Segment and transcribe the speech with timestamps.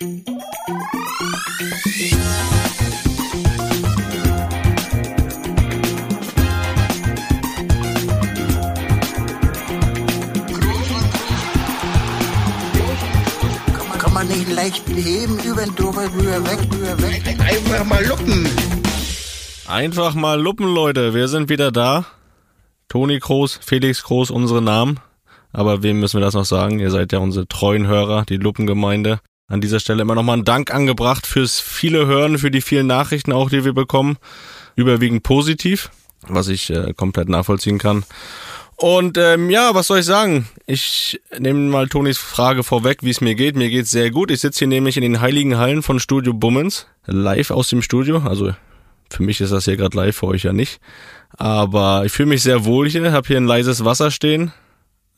[0.00, 0.12] Kann
[14.14, 17.36] man nicht leicht heben, über den drüber, rüber, weg, rüber, weg.
[17.40, 18.46] Einfach mal luppen.
[19.66, 21.12] Einfach mal luppen, Leute.
[21.12, 22.06] Wir sind wieder da.
[22.88, 25.00] Toni Groß, Felix Groß, unsere Namen.
[25.52, 26.78] Aber wem müssen wir das noch sagen?
[26.78, 29.18] Ihr seid ja unsere treuen Hörer, die Luppengemeinde.
[29.48, 33.32] An dieser Stelle immer nochmal ein Dank angebracht fürs viele Hören, für die vielen Nachrichten
[33.32, 34.18] auch, die wir bekommen.
[34.76, 35.90] Überwiegend positiv,
[36.28, 38.04] was ich äh, komplett nachvollziehen kann.
[38.76, 40.46] Und ähm, ja, was soll ich sagen?
[40.66, 43.56] Ich nehme mal Tonis Frage vorweg, wie es mir geht.
[43.56, 44.30] Mir geht's sehr gut.
[44.30, 48.18] Ich sitze hier nämlich in den heiligen Hallen von Studio Bummens, live aus dem Studio.
[48.18, 48.54] Also
[49.10, 50.78] für mich ist das hier gerade live, für euch ja nicht.
[51.36, 54.52] Aber ich fühle mich sehr wohl hier, habe hier ein leises Wasser stehen.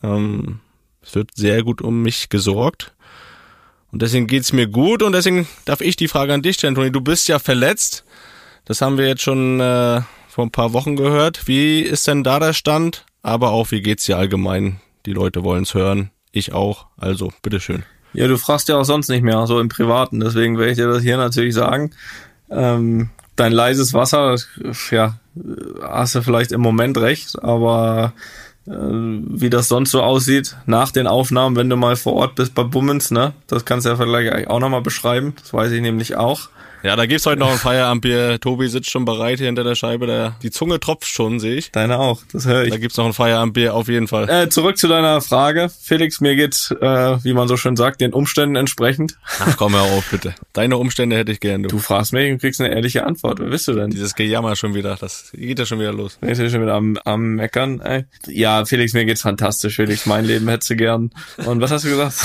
[0.02, 0.60] Ähm,
[1.02, 2.94] es wird sehr gut um mich gesorgt.
[3.92, 6.92] Und deswegen geht's mir gut und deswegen darf ich die Frage an dich stellen, Toni.
[6.92, 8.04] Du bist ja verletzt.
[8.64, 11.48] Das haben wir jetzt schon äh, vor ein paar Wochen gehört.
[11.48, 13.04] Wie ist denn da der Stand?
[13.22, 14.80] Aber auch, wie geht's dir allgemein?
[15.06, 16.10] Die Leute wollen's hören.
[16.30, 16.86] Ich auch.
[16.96, 17.82] Also, bitteschön.
[18.12, 20.20] Ja, du fragst ja auch sonst nicht mehr, so im Privaten.
[20.20, 21.92] Deswegen werde ich dir das hier natürlich sagen.
[22.50, 24.36] Ähm, dein leises Wasser,
[24.90, 25.18] ja,
[25.82, 28.12] hast du vielleicht im Moment recht, aber
[28.66, 32.62] wie das sonst so aussieht nach den Aufnahmen, wenn du mal vor Ort bist bei
[32.62, 33.32] Bummens, ne?
[33.46, 35.34] Das kannst du ja vielleicht auch nochmal beschreiben.
[35.40, 36.50] Das weiß ich nämlich auch.
[36.82, 38.40] Ja, da gibt's heute noch ein Feierabendbier.
[38.40, 40.06] Tobi sitzt schon bereit hier hinter der Scheibe.
[40.06, 41.72] Der, die Zunge tropft schon, sehe ich.
[41.72, 42.70] Deine auch, das höre ich.
[42.70, 44.30] Da gibt's noch ein Feierabendbier auf jeden Fall.
[44.30, 45.68] Äh, zurück zu deiner Frage.
[45.68, 49.18] Felix, mir geht, äh, wie man so schön sagt, den Umständen entsprechend.
[49.40, 50.34] Ach komm, hör auf, bitte.
[50.54, 51.68] Deine Umstände hätte ich gern, du.
[51.68, 53.40] Du fragst mich und kriegst eine ehrliche Antwort.
[53.40, 53.90] Wer bist du denn?
[53.90, 56.18] Dieses Gejammer schon wieder, das geht ja schon wieder los.
[56.22, 57.80] Ich bin schon wieder am, am Meckern.
[57.80, 58.06] Ey.
[58.26, 59.76] Ja, Felix, mir geht's fantastisch.
[59.76, 61.10] Felix, mein Leben hättest du gern.
[61.44, 62.14] Und was hast du gesagt?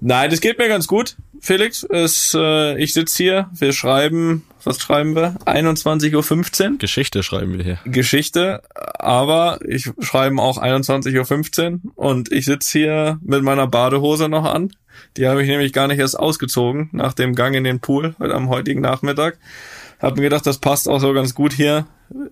[0.00, 1.16] Nein, das geht mir ganz gut.
[1.40, 5.36] Felix, ist, äh, ich sitz hier, wir schreiben, was schreiben wir?
[5.44, 6.78] 21.15 Uhr.
[6.78, 7.78] Geschichte schreiben wir hier.
[7.84, 14.44] Geschichte, aber ich schreibe auch 21.15 Uhr und ich sitz hier mit meiner Badehose noch
[14.44, 14.72] an.
[15.16, 18.34] Die habe ich nämlich gar nicht erst ausgezogen nach dem Gang in den Pool heute
[18.34, 19.38] am heutigen Nachmittag.
[20.00, 21.86] Hab mir gedacht, das passt auch so ganz gut hier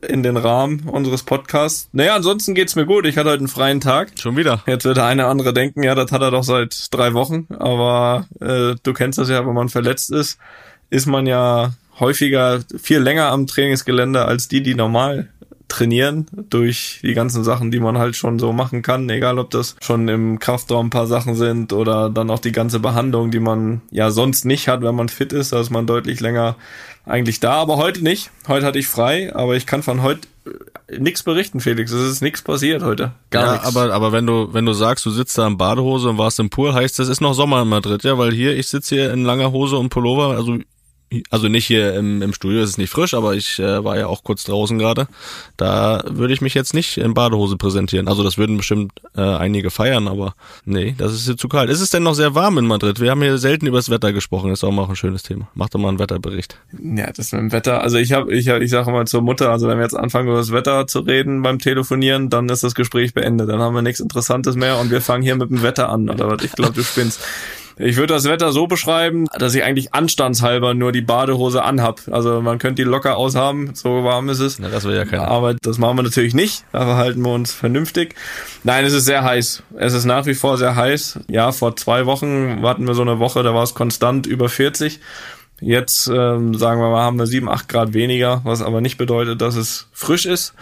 [0.06, 1.88] in den Rahmen unseres Podcasts.
[1.92, 3.06] Naja, ansonsten geht's mir gut.
[3.06, 4.12] Ich hatte heute einen freien Tag.
[4.20, 4.62] Schon wieder.
[4.66, 7.46] Jetzt wird der eine andere denken, ja, das hat er doch seit drei Wochen.
[7.58, 10.38] Aber äh, du kennst das ja, wenn man verletzt ist,
[10.90, 15.28] ist man ja häufiger viel länger am Trainingsgelände als die, die normal
[15.68, 19.76] trainieren durch die ganzen Sachen, die man halt schon so machen kann, egal ob das
[19.80, 23.82] schon im Kraftraum ein paar Sachen sind oder dann auch die ganze Behandlung, die man
[23.90, 26.56] ja sonst nicht hat, wenn man fit ist, da ist man deutlich länger
[27.06, 28.30] eigentlich da, aber heute nicht.
[28.48, 30.26] Heute hatte ich frei, aber ich kann von heute
[30.98, 31.92] nichts berichten, Felix.
[31.92, 33.12] Es ist nichts passiert heute.
[33.30, 33.66] Gar ja, nichts.
[33.66, 36.50] aber aber wenn du wenn du sagst, du sitzt da in Badehose und warst im
[36.50, 39.24] Pool, heißt das ist noch Sommer in Madrid, ja, weil hier ich sitze hier in
[39.24, 40.58] langer Hose und Pullover, also
[41.30, 44.06] also nicht hier im, im Studio, es ist nicht frisch, aber ich äh, war ja
[44.06, 45.06] auch kurz draußen gerade.
[45.56, 48.08] Da würde ich mich jetzt nicht in Badehose präsentieren.
[48.08, 51.70] Also das würden bestimmt äh, einige feiern, aber nee, das ist hier zu kalt.
[51.70, 53.00] Ist es denn noch sehr warm in Madrid?
[53.00, 55.48] Wir haben hier selten über das Wetter gesprochen, ist auch mal ein schönes Thema.
[55.54, 56.58] Mach doch mal einen Wetterbericht.
[56.82, 57.82] Ja, das mit dem Wetter.
[57.82, 60.38] Also ich habe, ich, ich sage mal zur Mutter, also wenn wir jetzt anfangen über
[60.38, 63.48] das Wetter zu reden beim Telefonieren, dann ist das Gespräch beendet.
[63.48, 66.28] Dann haben wir nichts Interessantes mehr und wir fangen hier mit dem Wetter an oder
[66.28, 66.44] was?
[66.44, 67.20] Ich glaube, du spinnst.
[67.76, 72.02] Ich würde das Wetter so beschreiben, dass ich eigentlich anstandshalber nur die Badehose anhab.
[72.10, 74.58] Also man könnte die locker aushaben, so warm ist es.
[74.60, 75.26] Na, das will ja keiner.
[75.26, 76.64] Aber das machen wir natürlich nicht.
[76.72, 78.14] Da verhalten wir uns vernünftig.
[78.62, 79.64] Nein, es ist sehr heiß.
[79.76, 81.20] Es ist nach wie vor sehr heiß.
[81.28, 85.00] Ja, vor zwei Wochen hatten wir so eine Woche, da war es konstant über 40.
[85.60, 89.40] Jetzt ähm, sagen wir mal, haben wir 7, 8 Grad weniger, was aber nicht bedeutet,
[89.40, 90.54] dass es frisch ist.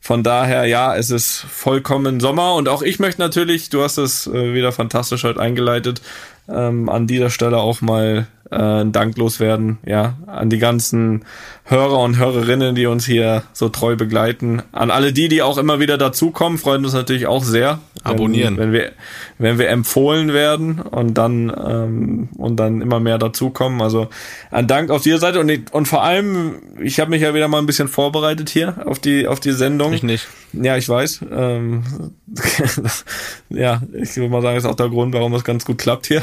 [0.00, 4.26] Von daher, ja, es ist vollkommen Sommer und auch ich möchte natürlich, du hast es
[4.26, 6.00] äh, wieder fantastisch heute eingeleitet,
[6.48, 11.24] ähm, an dieser Stelle auch mal äh, ein Dank loswerden, ja, an die ganzen
[11.64, 14.62] Hörer und Hörerinnen, die uns hier so treu begleiten.
[14.72, 17.80] An alle die, die auch immer wieder dazukommen, freuen uns natürlich auch sehr.
[18.04, 18.56] Abonnieren.
[18.56, 18.92] Wenn, wenn wir,
[19.38, 23.82] wenn wir empfohlen werden und dann, ähm, und dann immer mehr dazukommen.
[23.82, 24.08] Also
[24.50, 27.58] ein Dank auf dieser Seite und, und vor allem, ich habe mich ja wieder mal
[27.58, 29.92] ein bisschen vorbereitet hier auf die, auf die Sendung.
[29.92, 30.26] Ich nicht.
[30.54, 31.20] Ja, ich weiß.
[31.30, 31.82] Ähm,
[33.50, 36.22] ja, ich würde mal sagen, ist auch der Grund, warum es ganz gut klappt hier.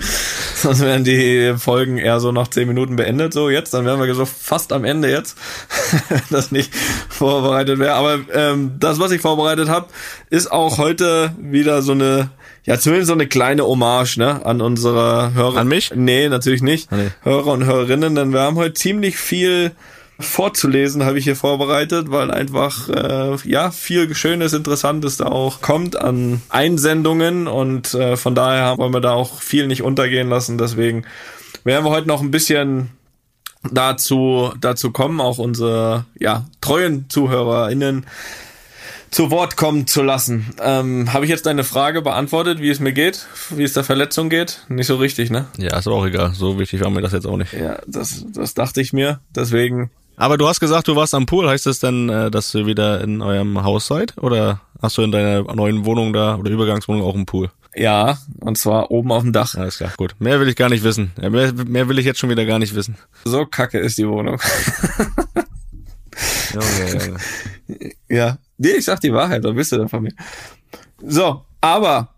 [0.54, 3.32] Sonst wären die Folgen eher so nach zehn Minuten beendet.
[3.32, 5.36] So jetzt, dann wären wir so fast am Ende jetzt,
[6.08, 6.74] wenn das nicht
[7.08, 7.94] vorbereitet wäre.
[7.94, 9.86] Aber ähm, das, was ich vorbereitet habe,
[10.30, 12.30] ist auch heute wieder so eine,
[12.64, 15.58] ja zumindest so eine kleine Hommage ne, an unsere Hörer.
[15.58, 15.92] An mich?
[15.94, 16.88] Nee, natürlich nicht.
[16.92, 17.10] Ah, nee.
[17.22, 19.72] Hörer und Hörerinnen, denn wir haben heute ziemlich viel
[20.20, 25.96] vorzulesen, habe ich hier vorbereitet, weil einfach äh, ja viel Schönes, Interessantes da auch kommt
[25.96, 30.58] an Einsendungen und äh, von daher wollen wir da auch viel nicht untergehen lassen.
[30.58, 31.04] Deswegen
[31.64, 32.90] werden wir heute noch ein bisschen
[33.72, 38.06] dazu dazu kommen, auch unsere ja treuen ZuhörerInnen
[39.10, 40.46] zu Wort kommen zu lassen.
[40.62, 44.28] Ähm, Habe ich jetzt deine Frage beantwortet, wie es mir geht, wie es der Verletzung
[44.28, 44.64] geht?
[44.68, 45.46] Nicht so richtig, ne?
[45.56, 46.32] Ja, ist auch egal.
[46.34, 47.52] So wichtig war mir das jetzt auch nicht.
[47.52, 49.20] Ja, das, das dachte ich mir.
[49.34, 49.90] Deswegen.
[50.16, 51.48] Aber du hast gesagt, du warst am Pool.
[51.48, 54.18] Heißt das denn, äh, dass ihr wieder in eurem Haus seid?
[54.18, 57.50] Oder hast du in deiner neuen Wohnung da oder Übergangswohnung auch einen Pool?
[57.78, 59.54] Ja, und zwar oben auf dem Dach.
[59.54, 60.16] Alles klar, gut.
[60.18, 61.12] Mehr will ich gar nicht wissen.
[61.20, 62.96] Mehr, mehr will ich jetzt schon wieder gar nicht wissen.
[63.24, 64.40] So kacke ist die Wohnung.
[66.52, 67.18] Junge, Junge.
[68.08, 70.12] Ja, nee, ich sag die Wahrheit, dann wisst ihr dann von mir.
[71.06, 72.14] So, aber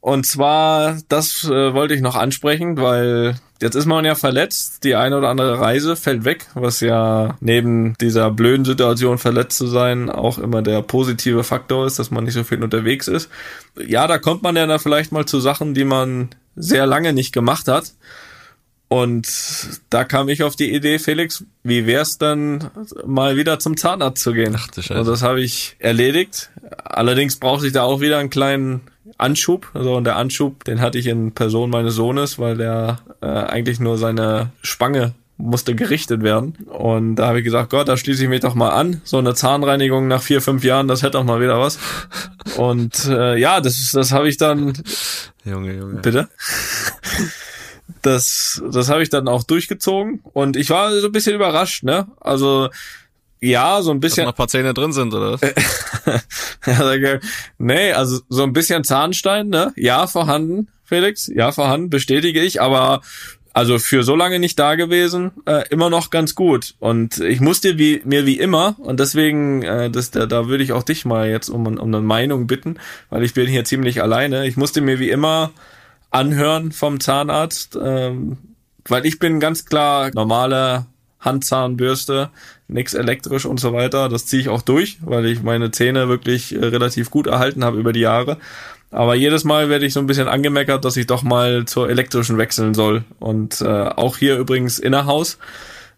[0.00, 4.94] und zwar, das äh, wollte ich noch ansprechen, weil jetzt ist man ja verletzt, die
[4.94, 10.08] eine oder andere Reise fällt weg, was ja neben dieser blöden Situation verletzt zu sein
[10.08, 13.28] auch immer der positive Faktor ist, dass man nicht so viel unterwegs ist.
[13.76, 17.32] Ja, da kommt man ja da vielleicht mal zu Sachen, die man sehr lange nicht
[17.32, 17.92] gemacht hat.
[18.88, 19.28] Und
[19.90, 22.70] da kam ich auf die Idee, Felix, wie wär's dann
[23.06, 24.56] mal wieder zum Zahnarzt zu gehen?
[24.58, 24.98] Ach Scheiße.
[24.98, 26.50] Und das habe ich erledigt.
[26.82, 28.80] Allerdings brauchte ich da auch wieder einen kleinen
[29.18, 29.68] Anschub.
[29.74, 33.80] Also und der Anschub, den hatte ich in Person meines Sohnes, weil der äh, eigentlich
[33.80, 36.56] nur seine Spange musste gerichtet werden.
[36.66, 39.00] Und da habe ich gesagt, Gott, da schließe ich mich doch mal an.
[39.04, 41.78] So eine Zahnreinigung nach vier, fünf Jahren, das hätte doch mal wieder was.
[42.56, 44.74] Und äh, ja, das, das habe ich dann.
[45.44, 46.00] Junge, Junge.
[46.00, 46.28] Bitte?
[48.02, 52.06] das, das habe ich dann auch durchgezogen und ich war so ein bisschen überrascht, ne?
[52.20, 52.68] Also
[53.40, 54.24] ja, so ein Dass bisschen.
[54.24, 55.40] noch ein paar Zähne drin sind, oder?
[55.40, 55.40] was?
[57.58, 59.72] Nee, also so ein bisschen Zahnstein, ne?
[59.76, 61.26] Ja, vorhanden, Felix.
[61.26, 63.00] Ja, vorhanden, bestätige ich, aber
[63.52, 66.74] also für so lange nicht da gewesen, äh, immer noch ganz gut.
[66.78, 70.72] Und ich musste wie, mir wie immer, und deswegen, äh, das, da, da würde ich
[70.72, 72.76] auch dich mal jetzt um, um eine Meinung bitten,
[73.08, 74.46] weil ich bin hier ziemlich alleine.
[74.46, 75.50] Ich musste mir wie immer
[76.10, 78.38] anhören vom Zahnarzt, ähm,
[78.86, 80.86] weil ich bin ganz klar normale
[81.20, 82.30] Handzahnbürste,
[82.70, 84.08] nix elektrisch und so weiter.
[84.08, 87.78] Das ziehe ich auch durch, weil ich meine Zähne wirklich äh, relativ gut erhalten habe
[87.78, 88.38] über die Jahre.
[88.90, 92.38] Aber jedes Mal werde ich so ein bisschen angemeckert, dass ich doch mal zur elektrischen
[92.38, 93.04] wechseln soll.
[93.20, 95.38] Und äh, auch hier übrigens innerhaus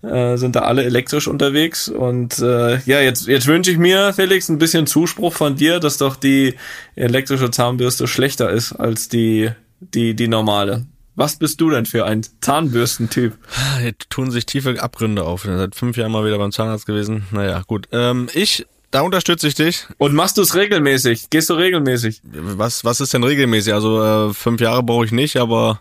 [0.02, 1.88] äh, sind da alle elektrisch unterwegs.
[1.88, 5.96] Und äh, ja, jetzt, jetzt wünsche ich mir, Felix, ein bisschen Zuspruch von dir, dass
[5.96, 6.54] doch die
[6.94, 10.84] elektrische Zahnbürste schlechter ist als die, die, die normale.
[11.14, 13.36] Was bist du denn für ein Zahnbürstentyp?
[13.80, 15.42] Hier tun sich tiefe Abgründe auf.
[15.42, 17.26] Seit fünf Jahren mal wieder beim Zahnarzt gewesen.
[17.32, 17.88] Naja, gut.
[17.92, 19.86] Ähm, ich, da unterstütze ich dich.
[19.98, 21.28] Und machst du es regelmäßig?
[21.28, 22.22] Gehst du regelmäßig?
[22.24, 23.74] Was, was ist denn regelmäßig?
[23.74, 25.80] Also äh, fünf Jahre brauche ich nicht, aber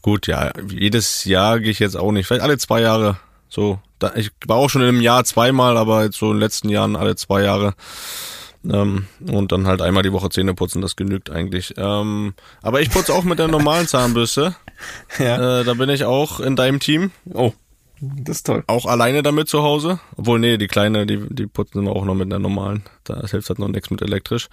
[0.00, 2.26] gut, ja, jedes Jahr gehe ich jetzt auch nicht.
[2.26, 3.18] Vielleicht alle zwei Jahre.
[3.50, 6.70] So, da, ich war auch schon im Jahr zweimal, aber jetzt so in den letzten
[6.70, 7.74] Jahren alle zwei Jahre.
[8.70, 11.74] Ähm, und dann halt einmal die Woche Zähne putzen, das genügt eigentlich.
[11.76, 14.54] Ähm, aber ich putze auch mit der normalen Zahnbürste.
[15.20, 15.60] Ja.
[15.60, 17.12] Äh, da bin ich auch in deinem Team.
[17.32, 17.52] Oh,
[18.04, 18.64] das ist toll.
[18.66, 20.00] Auch alleine damit zu Hause.
[20.16, 22.82] Obwohl, nee, die kleine, die, die putzen auch noch mit einer normalen.
[23.04, 24.48] Da hilft halt noch nichts mit elektrisch.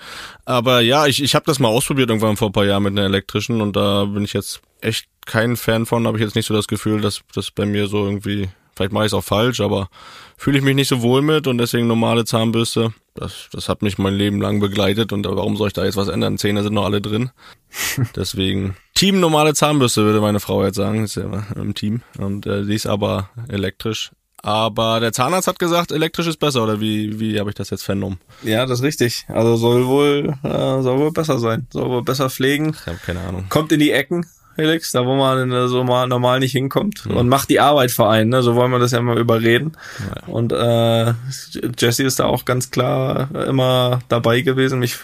[0.45, 3.05] Aber ja, ich, ich habe das mal ausprobiert irgendwann vor ein paar Jahren mit einer
[3.07, 6.05] elektrischen und da bin ich jetzt echt kein Fan von.
[6.05, 8.49] Habe ich jetzt nicht so das Gefühl, dass das bei mir so irgendwie,
[8.79, 9.89] vielleicht mache ich es auch falsch, aber
[10.37, 12.93] fühle ich mich nicht so wohl mit und deswegen normale Zahnbürste.
[13.13, 16.07] Das, das hat mich mein Leben lang begleitet und warum soll ich da jetzt was
[16.07, 16.37] ändern?
[16.37, 17.31] Zähne sind noch alle drin.
[18.15, 21.03] Deswegen Team normale Zahnbürste, würde meine Frau jetzt sagen.
[21.03, 22.03] Ist ja immer im Team.
[22.17, 24.11] Und äh, die ist aber elektrisch.
[24.41, 27.83] Aber der Zahnarzt hat gesagt, elektrisch ist besser, oder wie, wie habe ich das jetzt
[27.83, 28.21] vernommen?
[28.41, 29.25] Ja, das ist richtig.
[29.27, 31.67] Also soll wohl, äh, soll wohl besser sein.
[31.73, 32.73] Soll wohl besser pflegen.
[32.79, 33.47] Ich habe keine Ahnung.
[33.49, 34.25] Kommt in die Ecken,
[34.59, 37.05] Felix, da wo man so mal normal nicht hinkommt.
[37.05, 38.43] Und macht die Arbeit für einen, ne?
[38.43, 39.73] So wollen wir das ja mal überreden.
[39.99, 40.27] Ja.
[40.27, 41.13] Und äh,
[41.77, 44.97] Jesse ist da auch ganz klar immer dabei gewesen, mich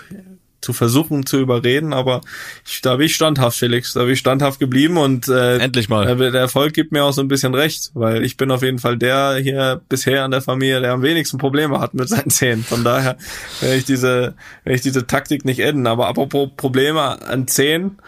[0.65, 2.21] zu versuchen zu überreden, aber
[2.67, 6.07] ich, da bin ich standhaft, Felix, da bin ich standhaft geblieben und äh, Endlich mal.
[6.07, 8.79] der der Erfolg gibt mir auch so ein bisschen recht, weil ich bin auf jeden
[8.79, 12.63] Fall der hier bisher an der Familie, der am wenigsten Probleme hat mit seinen Zähnen.
[12.63, 13.15] Von daher
[13.61, 14.33] werde ich diese,
[14.63, 15.85] werde ich diese Taktik nicht enden.
[15.85, 17.99] Aber apropos Probleme an Zähnen,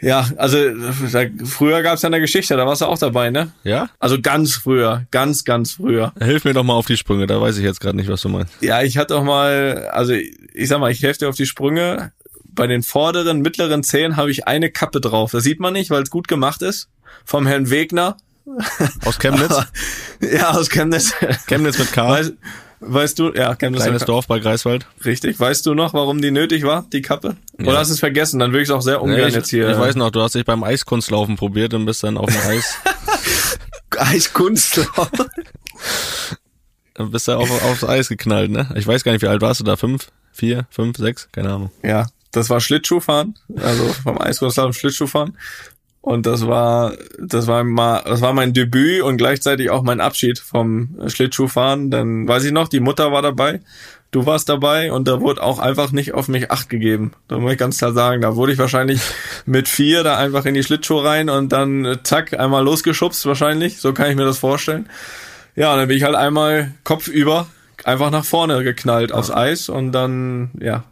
[0.00, 0.56] ja, also
[1.12, 3.52] da, früher gab es ja eine Geschichte, da warst du auch dabei, ne?
[3.64, 3.90] Ja?
[3.98, 6.12] Also ganz früher, ganz, ganz früher.
[6.20, 8.28] Hilf mir doch mal auf die Sprünge, da weiß ich jetzt gerade nicht, was du
[8.28, 8.52] meinst.
[8.60, 12.12] Ja, ich hatte auch mal, also ich sag mal, ich helfe dir auf die Sprünge.
[12.52, 15.30] Bei den vorderen, mittleren Zähnen habe ich eine Kappe drauf.
[15.30, 16.88] Das sieht man nicht, weil es gut gemacht ist.
[17.24, 18.16] Vom Herrn Wegner.
[19.04, 19.66] Aus Chemnitz?
[20.20, 21.14] ja, aus Chemnitz.
[21.46, 22.08] Chemnitz mit K.
[22.08, 22.32] Weißt,
[22.80, 23.82] weißt du, ja, Chemnitz.
[23.82, 24.86] Kleines Dorf bei Greifswald.
[25.04, 25.38] Richtig.
[25.38, 27.36] Weißt du noch, warum die nötig war, die Kappe?
[27.58, 27.78] Oder Ja.
[27.78, 28.38] hast du es vergessen?
[28.38, 29.68] Dann würde ich es auch sehr ungern Nee, ich, jetzt hier.
[29.70, 32.76] ich weiß noch, du hast dich beim Eiskunstlaufen probiert und bist dann auf dem Eis.
[33.98, 35.10] Eiskunstlauf.
[36.94, 38.68] Dann bist du auf, aufs Eis geknallt, ne?
[38.74, 39.76] Ich weiß gar nicht, wie alt warst du da?
[39.76, 41.28] Fünf, vier, fünf, sechs?
[41.32, 41.70] Keine Ahnung.
[41.82, 45.36] Ja, das war Schlittschuhfahren, also vom Eiskunstlauf Schlittschuhfahren.
[46.02, 50.38] Und das war, das war mal, das war mein Debüt und gleichzeitig auch mein Abschied
[50.38, 51.90] vom Schlittschuhfahren.
[51.90, 53.60] Dann weiß ich noch, die Mutter war dabei,
[54.10, 57.12] du warst dabei und da wurde auch einfach nicht auf mich Acht gegeben.
[57.28, 59.00] Da muss ich ganz klar sagen, da wurde ich wahrscheinlich
[59.44, 63.78] mit vier da einfach in die Schlittschuhe rein und dann äh, zack, einmal losgeschubst wahrscheinlich.
[63.78, 64.88] So kann ich mir das vorstellen.
[65.54, 67.46] Ja, und dann bin ich halt einmal kopfüber
[67.84, 70.84] einfach nach vorne geknallt aufs Eis und dann, ja,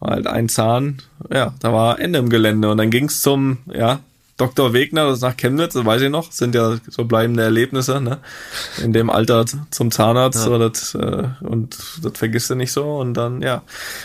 [0.00, 1.00] war halt ein Zahn,
[1.32, 4.00] ja, da war Ende im Gelände und dann ging's zum, ja,
[4.42, 4.72] Dr.
[4.72, 8.18] Wegner, das ist nach Chemnitz, das weiß ich noch, sind ja so bleibende Erlebnisse, ne?
[8.82, 10.58] In dem Alter zum Zahnarzt Ja.
[10.58, 13.62] das, äh, und das vergisst du nicht so und dann, ja.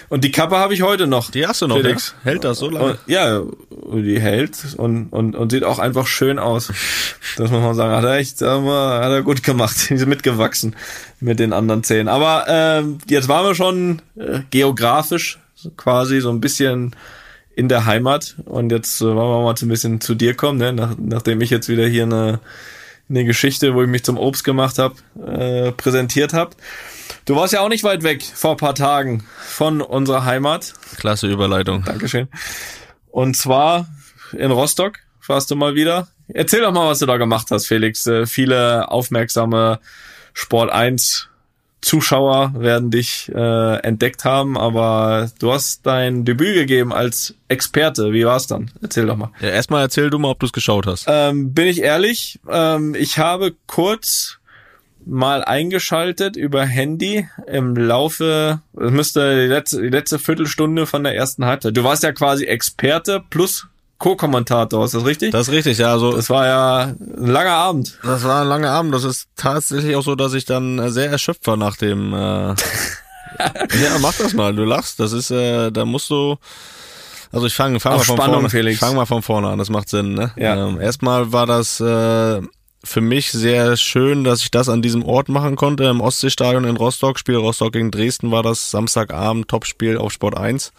[0.10, 1.32] Und die Kappe habe ich heute noch.
[1.32, 2.14] Die hast du noch, Felix.
[2.24, 2.32] ja?
[2.32, 2.92] Hält das so lange?
[2.92, 3.42] Und, ja,
[3.94, 6.72] die hält und, und, und sieht auch einfach schön aus.
[7.38, 7.94] Das muss man sagen.
[7.96, 9.76] Hat er echt, sag mal, hat er gut gemacht.
[9.90, 10.76] Die sind mitgewachsen
[11.20, 12.08] mit den anderen Zähnen.
[12.08, 15.40] Aber ähm, jetzt waren wir schon äh, geografisch
[15.76, 16.96] quasi so ein bisschen
[17.58, 18.36] in der Heimat.
[18.46, 20.72] Und jetzt äh, wollen wir mal so ein bisschen zu dir kommen, ne?
[20.74, 22.40] Nach, nachdem ich jetzt wieder hier eine,
[23.10, 24.96] eine Geschichte, wo ich mich zum Obst gemacht habe,
[25.26, 26.52] äh, präsentiert habe.
[27.26, 30.76] Du warst ja auch nicht weit weg vor ein paar Tagen von unserer Heimat.
[30.98, 31.84] Klasse Überleitung.
[31.84, 32.28] Dankeschön.
[33.08, 33.88] Und zwar
[34.34, 36.10] in Rostock warst du mal wieder.
[36.28, 38.06] Erzähl doch mal, was du da gemacht hast, Felix.
[38.06, 39.80] Äh, viele aufmerksame
[40.34, 41.28] Sport 1
[41.82, 48.14] Zuschauer werden dich äh, entdeckt haben, aber du hast dein Debüt gegeben als Experte.
[48.14, 48.72] Wie war's dann?
[48.82, 49.32] Erzähl doch mal.
[49.40, 51.06] Ja, erstmal erzähl du mal, ob du es geschaut hast.
[51.08, 54.40] Ähm, bin ich ehrlich, ähm, ich habe kurz
[55.06, 61.16] mal eingeschaltet über Handy im Laufe, es müsste die letzte, die letzte Viertelstunde von der
[61.16, 61.78] ersten Halbzeit.
[61.78, 63.68] Du warst ja quasi Experte plus
[64.00, 65.32] Co-Kommentator, ist das richtig?
[65.32, 65.92] Das ist richtig, ja.
[65.92, 67.98] Also Das war ja ein langer Abend.
[68.04, 68.94] Das war ein langer Abend.
[68.94, 72.14] Das ist tatsächlich auch so, dass ich dann äh, sehr erschöpft war nach dem.
[72.14, 72.18] Äh
[73.78, 74.56] ja, mach das mal.
[74.56, 75.00] Du lachst.
[75.00, 76.38] Das ist, äh, da musst du.
[77.32, 78.50] Also ich fange fang mal von Spannung, vorne.
[78.50, 78.76] Felix.
[78.76, 79.60] Ich fange mal von vorne an.
[79.60, 80.14] Das macht Sinn.
[80.14, 80.32] Ne?
[80.38, 80.68] Ja.
[80.68, 82.42] Ähm, erstmal war das äh,
[82.84, 86.78] für mich sehr schön, dass ich das an diesem Ort machen konnte im Ostseestadion in
[86.78, 87.20] Rostock.
[87.20, 90.72] Spiel Rostock gegen Dresden war das Samstagabend Topspiel auf Sport 1.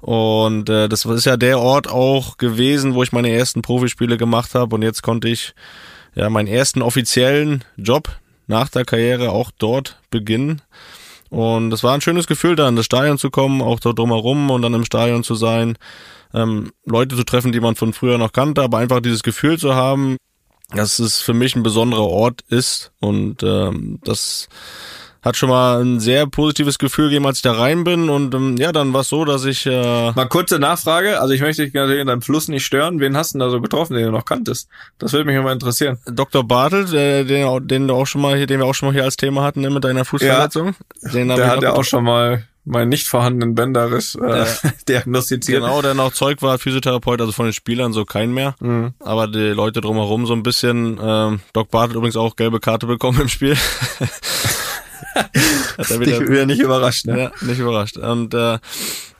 [0.00, 4.54] Und äh, das ist ja der Ort auch gewesen, wo ich meine ersten Profispiele gemacht
[4.54, 4.74] habe.
[4.74, 5.54] Und jetzt konnte ich
[6.14, 8.08] ja meinen ersten offiziellen Job
[8.46, 10.62] nach der Karriere auch dort beginnen.
[11.28, 14.50] Und es war ein schönes Gefühl, da in das Stadion zu kommen, auch dort drumherum
[14.50, 15.78] und dann im Stadion zu sein,
[16.34, 19.74] ähm, Leute zu treffen, die man von früher noch kannte, aber einfach dieses Gefühl zu
[19.74, 20.16] haben,
[20.70, 24.48] dass es für mich ein besonderer Ort ist und ähm, das
[25.22, 28.56] hat schon mal ein sehr positives Gefühl gegeben, als ich da rein bin und ähm,
[28.56, 31.74] ja, dann war es so, dass ich äh, Mal kurze Nachfrage, also ich möchte dich
[31.74, 33.00] natürlich in deinem Fluss nicht stören.
[33.00, 34.68] Wen hast du denn da so getroffen, den du noch kanntest?
[34.98, 35.98] Das würde mich immer interessieren.
[36.06, 36.46] Dr.
[36.46, 39.04] Bartelt, äh, den, den du auch schon mal hier, den wir auch schon mal hier
[39.04, 42.44] als Thema hatten ne, mit deiner Fußverletzung, den hab Der hat ja auch schon mal
[42.64, 44.44] meinen nicht vorhandenen Bänderriss äh,
[44.88, 45.62] diagnostiziert.
[45.62, 48.54] Genau, der noch Zeug war, Physiotherapeut, also von den Spielern so kein mehr.
[48.60, 48.94] Mhm.
[49.00, 50.98] Aber die Leute drumherum so ein bisschen.
[51.02, 53.56] Ähm, Doc Bartelt übrigens auch gelbe Karte bekommen im Spiel.
[55.14, 57.18] Hat er Ich wieder, nicht überrascht, ne?
[57.18, 57.96] ja, nicht überrascht.
[57.96, 58.58] Und äh,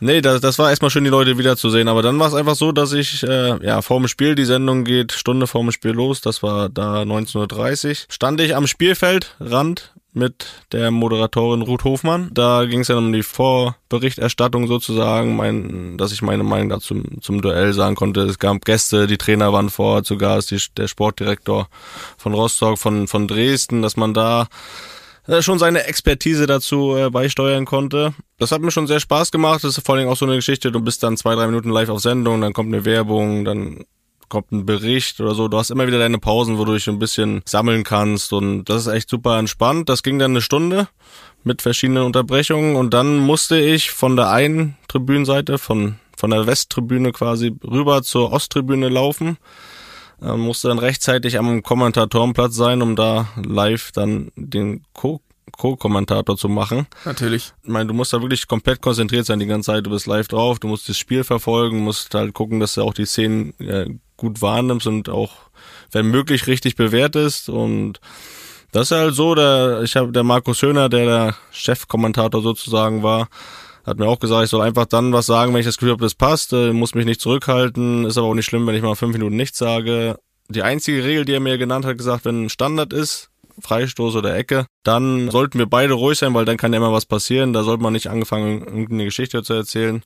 [0.00, 1.88] nee, das, das war erstmal schön, die Leute wiederzusehen.
[1.88, 4.84] Aber dann war es einfach so, dass ich, äh, ja, vor dem Spiel, die Sendung
[4.84, 9.92] geht Stunde vor dem Spiel los, das war da 19.30 Uhr, stand ich am Spielfeldrand
[10.12, 12.30] mit der Moderatorin Ruth Hofmann.
[12.32, 17.42] Da ging es dann um die Vorberichterstattung sozusagen, mein, dass ich meine Meinung dazu zum
[17.42, 18.22] Duell sagen konnte.
[18.22, 21.68] Es gab Gäste, die Trainer waren vor Ort, sogar ist die, der Sportdirektor
[22.16, 24.48] von Rostock, von, von Dresden, dass man da
[25.42, 28.14] schon seine Expertise dazu äh, beisteuern konnte.
[28.38, 29.62] Das hat mir schon sehr Spaß gemacht.
[29.62, 31.88] Das ist vor allem auch so eine Geschichte, du bist dann zwei, drei Minuten live
[31.88, 33.84] auf Sendung, dann kommt eine Werbung, dann
[34.28, 35.48] kommt ein Bericht oder so.
[35.48, 38.92] Du hast immer wieder deine Pausen, wo du ein bisschen sammeln kannst und das ist
[38.92, 39.88] echt super entspannt.
[39.88, 40.88] Das ging dann eine Stunde
[41.44, 47.12] mit verschiedenen Unterbrechungen und dann musste ich von der einen Tribünenseite, von, von der Westtribüne
[47.12, 49.36] quasi rüber zur Osttribüne laufen.
[50.22, 55.22] Ähm, musste dann rechtzeitig am Kommentatorenplatz sein, um da live dann den Co-
[55.52, 56.86] Co-Kommentator zu machen.
[57.04, 57.52] Natürlich.
[57.62, 59.86] Ich meine, du musst da wirklich komplett konzentriert sein die ganze Zeit.
[59.86, 62.94] Du bist live drauf, du musst das Spiel verfolgen, musst halt gucken, dass du auch
[62.94, 63.86] die Szenen äh,
[64.16, 65.32] gut wahrnimmst und auch,
[65.90, 67.48] wenn möglich, richtig bewertest.
[67.48, 68.00] Und
[68.72, 73.28] das ist halt so, der, ich habe der Markus Höhner, der der Chefkommentator sozusagen war,
[73.84, 76.04] hat mir auch gesagt, ich soll einfach dann was sagen, wenn ich das Gefühl habe,
[76.04, 78.94] das passt, äh, muss mich nicht zurückhalten, ist aber auch nicht schlimm, wenn ich mal
[78.94, 80.16] fünf Minuten nichts sage.
[80.48, 84.36] Die einzige Regel, die er mir genannt hat, gesagt, wenn ein Standard ist, Freistoß oder
[84.36, 87.52] Ecke, dann sollten wir beide ruhig sein, weil dann kann ja immer was passieren.
[87.52, 90.02] Da sollte man nicht angefangen, irgendeine Geschichte zu erzählen.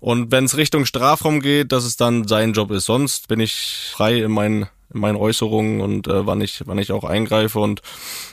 [0.00, 2.86] Und wenn es Richtung Strafraum geht, dass es dann sein Job ist.
[2.86, 6.92] Sonst bin ich frei in meinen in meinen Äußerungen und äh, wann ich, wann ich
[6.92, 7.58] auch eingreife.
[7.58, 7.82] Und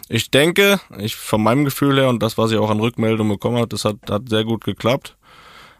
[0.09, 3.57] ich denke, ich von meinem Gefühl her und das, was ich auch an Rückmeldungen bekommen
[3.57, 5.15] habe, das hat, hat sehr gut geklappt.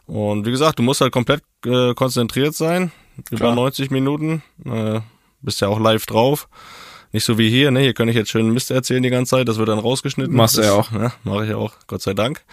[0.06, 2.92] Und wie gesagt, du musst halt komplett äh, konzentriert sein,
[3.26, 3.52] Klar.
[3.52, 4.42] über 90 Minuten.
[4.66, 5.02] Äh,
[5.42, 6.48] bist ja auch live drauf.
[7.12, 7.82] Nicht so wie hier, ne?
[7.82, 10.36] Hier kann ich jetzt schön Mist erzählen die ganze Zeit, das wird dann rausgeschnitten.
[10.36, 10.92] Machst du ja auch.
[10.92, 12.44] Ja, mache ich auch, Gott sei Dank.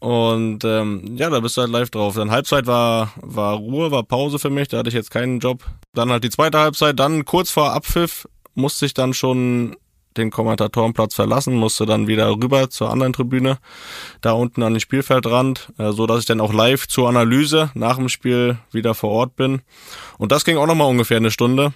[0.00, 2.14] Und ähm, ja, da bist du halt live drauf.
[2.14, 5.64] Dann Halbzeit war, war Ruhe, war Pause für mich, da hatte ich jetzt keinen Job.
[5.92, 9.76] Dann halt die zweite Halbzeit, dann kurz vor Abpfiff musste ich dann schon
[10.16, 13.58] den Kommentatorenplatz verlassen, musste dann wieder rüber zur anderen Tribüne,
[14.20, 17.96] da unten an den Spielfeldrand, äh, so dass ich dann auch live zur Analyse nach
[17.96, 19.62] dem Spiel wieder vor Ort bin.
[20.18, 21.72] Und das ging auch nochmal ungefähr eine Stunde.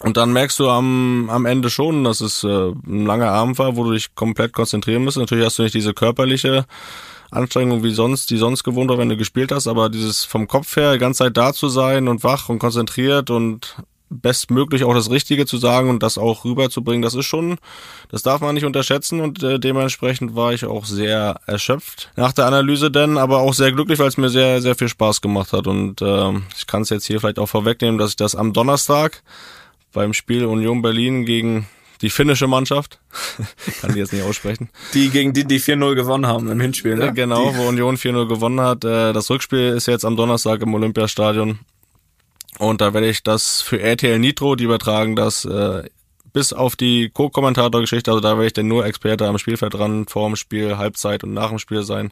[0.00, 3.76] Und dann merkst du am, am Ende schon, dass es äh, ein langer Abend war,
[3.76, 5.16] wo du dich komplett konzentrieren musst.
[5.16, 6.66] Natürlich hast du nicht diese körperliche
[7.30, 10.76] Anstrengung wie sonst, die sonst gewohnt war, wenn du gespielt hast, aber dieses vom Kopf
[10.76, 13.76] her die ganze Zeit da zu sein und wach und konzentriert und
[14.10, 17.58] bestmöglich auch das Richtige zu sagen und das auch rüberzubringen, das ist schon,
[18.10, 22.46] das darf man nicht unterschätzen und äh, dementsprechend war ich auch sehr erschöpft nach der
[22.46, 25.66] Analyse denn, aber auch sehr glücklich, weil es mir sehr, sehr viel Spaß gemacht hat
[25.66, 29.22] und äh, ich kann es jetzt hier vielleicht auch vorwegnehmen, dass ich das am Donnerstag
[29.92, 31.66] beim Spiel Union Berlin gegen
[32.00, 33.00] die finnische Mannschaft,
[33.80, 34.70] kann die jetzt nicht aussprechen.
[34.94, 37.12] Die gegen die, die 4-0 gewonnen haben im Hinspiel, ne?
[37.12, 37.56] Genau, die.
[37.56, 38.84] wo Union 4-0 gewonnen hat.
[38.84, 41.58] Äh, das Rückspiel ist jetzt am Donnerstag im Olympiastadion.
[42.58, 45.84] Und da werde ich das für RTL Nitro, die übertragen das äh,
[46.32, 50.28] bis auf die Co-Kommentator-Geschichte, also da werde ich denn nur Experte am Spielfeld dran, vor
[50.28, 52.10] dem Spiel, Halbzeit und nach dem Spiel sein.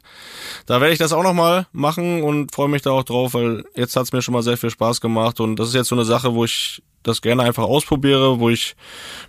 [0.65, 3.95] Da werde ich das auch nochmal machen und freue mich da auch drauf, weil jetzt
[3.95, 6.33] hat's mir schon mal sehr viel Spaß gemacht und das ist jetzt so eine Sache,
[6.33, 8.75] wo ich das gerne einfach ausprobiere, wo ich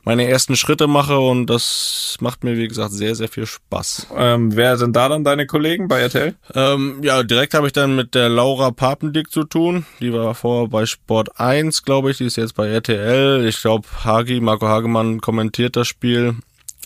[0.05, 4.09] meine ersten Schritte mache und das macht mir, wie gesagt, sehr, sehr viel Spaß.
[4.17, 6.35] Ähm, wer sind da dann deine Kollegen bei RTL?
[6.55, 9.87] Ähm, ja, direkt habe ich dann mit der Laura Papendick zu tun.
[10.01, 13.47] Die war vorher bei Sport 1, glaube ich, die ist jetzt bei RTL.
[13.47, 16.37] Ich glaube, Hagi, Marco Hagemann kommentiert das Spiel.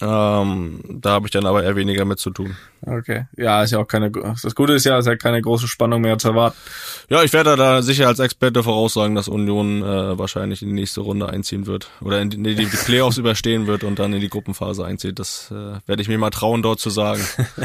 [0.01, 2.57] Ähm, da habe ich dann aber eher weniger mit zu tun.
[2.85, 3.27] Okay.
[3.37, 4.11] Ja, ist ja auch keine.
[4.11, 6.57] Das Gute ist ja, es ist ja keine große Spannung mehr zu erwarten.
[7.09, 11.01] Ja, ich werde da sicher als Experte voraussagen, dass Union äh, wahrscheinlich in die nächste
[11.01, 11.91] Runde einziehen wird.
[12.01, 15.21] Oder in die, die, die Playoffs überstehen wird und dann in die Gruppenphase einzieht.
[15.21, 17.25] Das äh, werde ich mir mal trauen, dort zu sagen.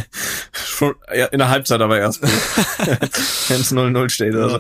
[0.52, 2.22] Schon, ja, in der Halbzeit aber erst.
[2.22, 4.36] Wenn es 0-0 steht.
[4.36, 4.60] Also.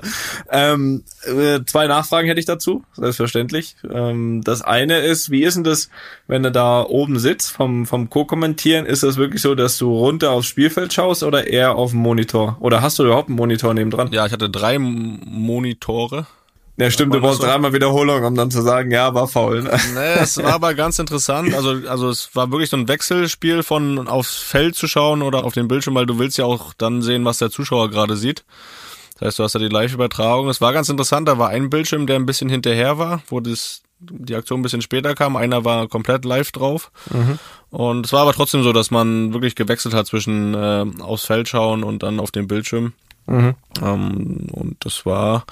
[0.50, 3.76] Ähm, äh, zwei Nachfragen hätte ich dazu, selbstverständlich.
[3.88, 5.90] Ähm, das eine ist, wie ist denn das,
[6.26, 8.88] wenn du da oben sitzt vom, vom Co-Kommentieren?
[8.88, 12.58] Ist das wirklich so, dass du runter aufs Spielfeld schaust oder eher auf dem Monitor?
[12.60, 14.12] Oder hast du überhaupt einen Monitor neben dran?
[14.12, 16.26] Ja, ich hatte drei Monitore.
[16.80, 17.48] Ja, stimmt, du brauchst so?
[17.48, 19.64] dreimal Wiederholung, um dann zu sagen, ja, war faul.
[19.64, 19.72] Ne?
[19.96, 21.52] Nee, es war aber ganz interessant.
[21.56, 25.56] Also, also es war wirklich so ein Wechselspiel von aufs Feld zu schauen oder auf
[25.56, 28.46] den Bildschirm, weil du willst ja auch dann sehen, was der Zuschauer gerade sieht.
[29.14, 30.50] Das heißt, du hast ja die Live-Übertragung.
[30.50, 33.82] Es war ganz interessant, da war ein Bildschirm, der ein bisschen hinterher war, wo das,
[34.00, 35.36] die Aktion ein bisschen später kam.
[35.36, 36.92] Einer war komplett live drauf.
[37.12, 37.40] Mhm.
[37.70, 41.50] Und es war aber trotzdem so, dass man wirklich gewechselt hat zwischen äh, aufs Feld
[41.50, 42.94] schauen und dann auf dem Bildschirm.
[43.26, 43.56] Mhm.
[43.82, 45.46] Ähm, und das war,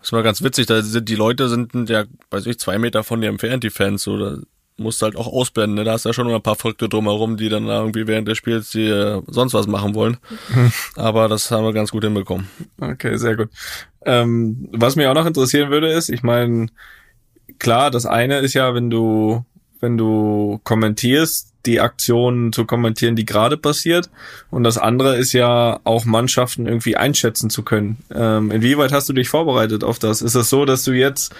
[0.00, 0.66] das war ganz witzig.
[0.66, 4.02] Da sind die Leute sind ja, weiß ich, zwei Meter von dir entfernt, die Fans.
[4.02, 4.36] So, da
[4.76, 5.76] musst du halt auch ausblenden.
[5.76, 5.84] Ne?
[5.84, 8.70] Da hast du ja schon ein paar Verrückte drumherum, die dann irgendwie während des Spiels
[8.70, 10.18] die äh, sonst was machen wollen.
[10.54, 10.72] Mhm.
[10.96, 12.48] Aber das haben wir ganz gut hinbekommen.
[12.80, 13.48] Okay, sehr gut.
[14.04, 16.68] Ähm, was mich auch noch interessieren würde, ist, ich meine,
[17.62, 19.44] klar, das eine ist ja, wenn du
[19.80, 24.10] wenn du kommentierst, die Aktion zu kommentieren, die gerade passiert.
[24.50, 27.98] Und das andere ist ja auch Mannschaften irgendwie einschätzen zu können.
[28.14, 30.22] Ähm, inwieweit hast du dich vorbereitet auf das?
[30.22, 31.34] Ist es das so, dass du jetzt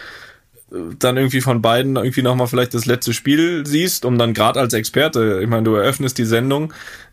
[0.98, 4.72] dann irgendwie von beiden irgendwie nochmal vielleicht das letzte Spiel siehst, um dann gerade als
[4.72, 6.72] Experte, ich meine, du eröffnest die Sendung,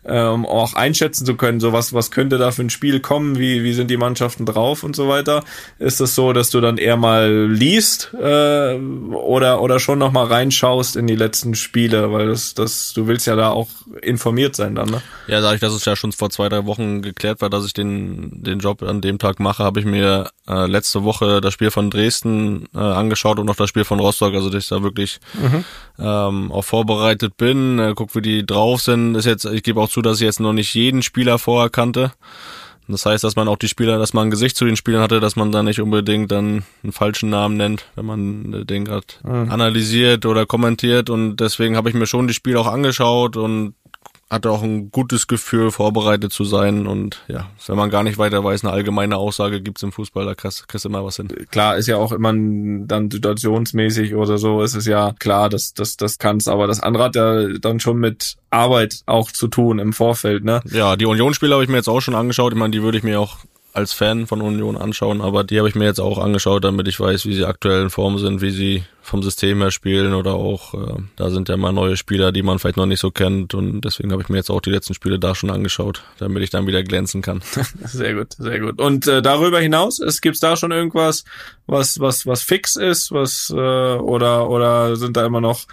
[0.10, 3.64] ähm, auch einschätzen zu können, so was, was könnte da für ein Spiel kommen, wie,
[3.64, 5.44] wie sind die Mannschaften drauf und so weiter.
[5.78, 10.96] Ist das so, dass du dann eher mal liest äh, oder, oder schon nochmal reinschaust
[10.96, 13.70] in die letzten Spiele, weil das, das, du willst ja da auch
[14.02, 15.02] informiert sein dann, ne?
[15.28, 18.44] Ja, dadurch, dass es ja schon vor zwei, drei Wochen geklärt war, dass ich den,
[18.44, 21.90] den Job an dem Tag mache, habe ich mir äh, letzte Woche das Spiel von
[21.90, 25.64] Dresden äh, angeschaut und noch das Spiel von Rostock, also dass ich da wirklich mhm.
[26.00, 29.16] ähm, auch vorbereitet bin, äh, guck, wie die drauf sind.
[29.16, 32.12] Ist jetzt, ich gebe auch zu, dass ich jetzt noch nicht jeden Spieler vorher kannte.
[32.88, 35.20] Das heißt, dass man auch die Spieler, dass man ein Gesicht zu den Spielern hatte,
[35.20, 39.52] dass man da nicht unbedingt dann einen falschen Namen nennt, wenn man den gerade mhm.
[39.52, 41.12] analysiert oder kommentiert.
[41.12, 43.76] Und deswegen habe ich mir schon die Spiele auch angeschaut und
[44.30, 46.86] hatte auch ein gutes Gefühl, vorbereitet zu sein.
[46.86, 50.36] Und ja, wenn man gar nicht weiter weiß, eine allgemeine Aussage gibt's im Fußball, da
[50.36, 51.28] kriegst, kriegst du immer was hin.
[51.50, 55.98] Klar, ist ja auch immer dann situationsmäßig oder so, ist es ja klar, dass das,
[55.98, 56.48] das kannst.
[56.48, 60.62] Aber das andere hat ja dann schon mit Arbeit auch zu tun im Vorfeld, ne?
[60.66, 62.54] Ja, die Unionsspiele habe ich mir jetzt auch schon angeschaut.
[62.54, 63.38] Ich meine, die würde ich mir auch
[63.74, 67.00] als Fan von Union anschauen, aber die habe ich mir jetzt auch angeschaut, damit ich
[67.00, 70.74] weiß, wie sie aktuell in Form sind, wie sie vom System her spielen oder auch,
[70.74, 73.82] äh, da sind ja mal neue Spieler, die man vielleicht noch nicht so kennt und
[73.82, 76.68] deswegen habe ich mir jetzt auch die letzten Spiele da schon angeschaut, damit ich dann
[76.68, 77.42] wieder glänzen kann.
[77.86, 78.80] sehr gut, sehr gut.
[78.80, 81.24] Und äh, darüber hinaus, es gibt's da schon irgendwas,
[81.66, 85.66] was was was fix ist, was äh, oder oder sind da immer noch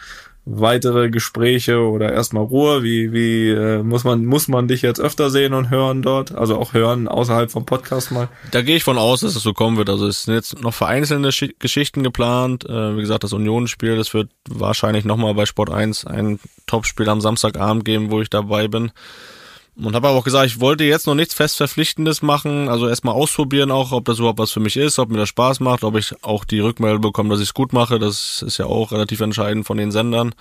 [0.46, 2.82] weitere Gespräche oder erstmal Ruhe?
[2.82, 6.32] Wie, wie äh, muss man muss man dich jetzt öfter sehen und hören dort?
[6.34, 8.28] Also auch hören außerhalb vom Podcast mal?
[8.52, 9.90] Da gehe ich von aus, dass es so kommen wird.
[9.90, 12.64] Also es sind jetzt noch vereinzelte Geschichten geplant.
[12.64, 17.20] Äh, wie gesagt, das Unionsspiel, das wird wahrscheinlich nochmal bei Sport 1 ein Topspiel am
[17.20, 18.92] Samstagabend geben, wo ich dabei bin.
[19.78, 23.14] Und habe aber auch gesagt, ich wollte jetzt noch nichts fest Verpflichtendes machen, also erstmal
[23.14, 25.96] ausprobieren auch, ob das überhaupt was für mich ist, ob mir das Spaß macht, ob
[25.96, 27.98] ich auch die Rückmeldung bekomme, dass ich es gut mache.
[27.98, 30.34] Das ist ja auch relativ entscheidend von den Sendern.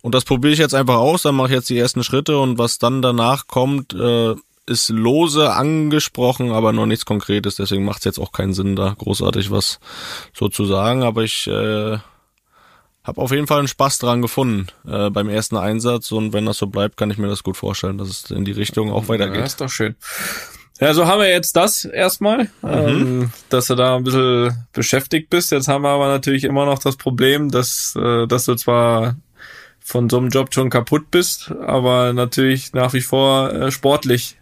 [0.00, 2.58] Und das probiere ich jetzt einfach aus, dann mache ich jetzt die ersten Schritte und
[2.58, 4.34] was dann danach kommt, äh,
[4.66, 7.56] ist lose angesprochen, aber noch nichts Konkretes.
[7.56, 9.78] Deswegen macht es jetzt auch keinen Sinn, da großartig was
[10.32, 11.02] so zu sagen.
[11.02, 11.98] Aber ich äh,
[13.06, 16.58] habe auf jeden Fall einen Spaß dran gefunden äh, beim ersten Einsatz und wenn das
[16.58, 19.38] so bleibt, kann ich mir das gut vorstellen, dass es in die Richtung auch weitergeht.
[19.38, 19.94] Ja, ist doch schön.
[20.80, 22.68] Ja, so haben wir jetzt das erstmal, mhm.
[22.70, 25.52] ähm, dass du da ein bisschen beschäftigt bist.
[25.52, 29.16] Jetzt haben wir aber natürlich immer noch das Problem, dass, äh, dass du zwar
[29.80, 34.36] von so einem Job schon kaputt bist, aber natürlich nach wie vor äh, sportlich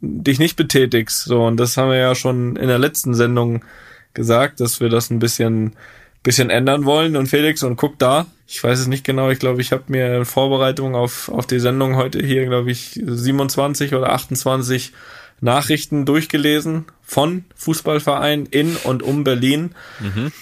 [0.00, 1.24] dich nicht betätigst.
[1.24, 3.64] So, und das haben wir ja schon in der letzten Sendung
[4.14, 5.76] gesagt, dass wir das ein bisschen
[6.22, 8.26] bisschen ändern wollen und Felix und guck da.
[8.46, 9.30] Ich weiß es nicht genau.
[9.30, 13.00] Ich glaube, ich habe mir in Vorbereitung auf, auf die Sendung heute hier, glaube ich,
[13.04, 14.92] 27 oder 28
[15.40, 19.74] Nachrichten durchgelesen von Fußballvereinen in und um Berlin.
[20.00, 20.32] Mhm.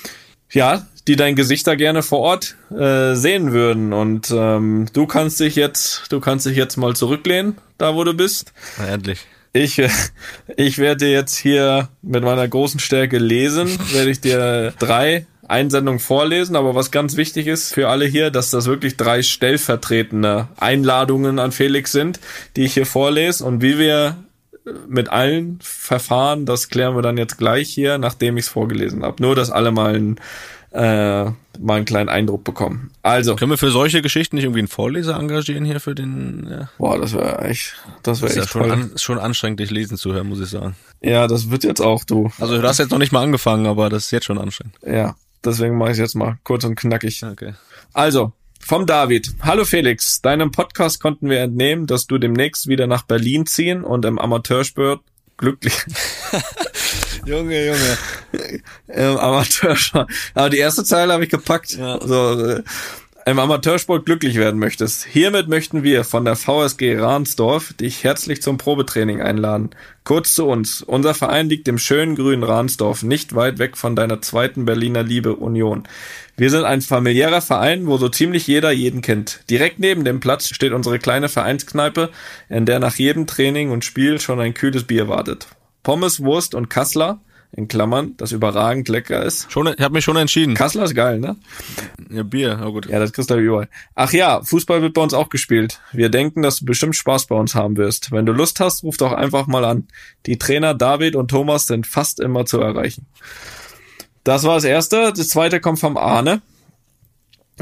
[0.50, 3.92] Ja, die dein Gesicht da gerne vor Ort äh, sehen würden.
[3.92, 8.12] Und ähm, du kannst dich jetzt, du kannst dich jetzt mal zurücklehnen, da wo du
[8.12, 8.52] bist.
[8.78, 9.26] Na, endlich.
[9.52, 9.82] Ich,
[10.56, 16.56] ich werde jetzt hier mit meiner großen Stärke lesen, werde ich dir drei Einsendung vorlesen,
[16.56, 21.52] aber was ganz wichtig ist für alle hier, dass das wirklich drei stellvertretende Einladungen an
[21.52, 22.20] Felix sind,
[22.56, 24.16] die ich hier vorlese und wie wir
[24.88, 29.22] mit allen Verfahren, das klären wir dann jetzt gleich hier, nachdem ich es vorgelesen habe.
[29.22, 30.16] Nur, dass alle mal einen,
[30.72, 31.24] äh,
[31.58, 32.90] mal einen kleinen Eindruck bekommen.
[33.02, 33.36] Also.
[33.36, 36.70] Können wir für solche Geschichten nicht irgendwie einen Vorleser engagieren hier für den, ja?
[36.78, 40.12] Boah, das wäre echt, das wäre echt ja schon, an, schon anstrengend, dich lesen zu
[40.12, 40.76] hören, muss ich sagen.
[41.00, 42.30] Ja, das wird jetzt auch, du.
[42.38, 44.76] Also du hast jetzt noch nicht mal angefangen, aber das ist jetzt schon anstrengend.
[44.86, 45.16] Ja.
[45.44, 47.22] Deswegen mache ich jetzt mal kurz und knackig.
[47.24, 47.54] Okay.
[47.92, 49.34] Also, vom David.
[49.40, 54.04] Hallo Felix, deinem Podcast konnten wir entnehmen, dass du demnächst wieder nach Berlin ziehen und
[54.04, 55.00] im Amateursport
[55.38, 55.74] glücklich.
[57.24, 57.98] Junge, Junge.
[58.88, 60.10] Im Amateursport.
[60.34, 61.72] Aber die erste Zeile habe ich gepackt.
[61.72, 61.98] Ja.
[62.00, 62.62] So, äh,
[63.26, 65.04] im Amateursport glücklich werden möchtest.
[65.04, 69.70] Hiermit möchten wir von der VSG Ransdorf dich herzlich zum Probetraining einladen.
[70.04, 70.82] Kurz zu uns.
[70.82, 75.36] Unser Verein liegt im schönen grünen Ransdorf, nicht weit weg von deiner zweiten Berliner Liebe
[75.36, 75.84] Union.
[76.36, 79.40] Wir sind ein familiärer Verein, wo so ziemlich jeder jeden kennt.
[79.50, 82.10] Direkt neben dem Platz steht unsere kleine Vereinskneipe,
[82.48, 85.48] in der nach jedem Training und Spiel schon ein kühles Bier wartet.
[85.82, 87.20] Pommes, Wurst und Kassler
[87.52, 89.50] in Klammern, das überragend lecker ist.
[89.50, 90.54] Schon, ich habe mich schon entschieden.
[90.54, 91.36] Kassler ist geil, ne?
[92.10, 92.86] Ja, Bier, aber gut.
[92.86, 93.68] Ja, das kriegst du überall.
[93.94, 95.80] Ach ja, Fußball wird bei uns auch gespielt.
[95.92, 98.12] Wir denken, dass du bestimmt Spaß bei uns haben wirst.
[98.12, 99.88] Wenn du Lust hast, ruf doch einfach mal an.
[100.26, 103.06] Die Trainer David und Thomas sind fast immer zu erreichen.
[104.22, 105.12] Das war das erste.
[105.16, 106.42] Das zweite kommt vom Arne.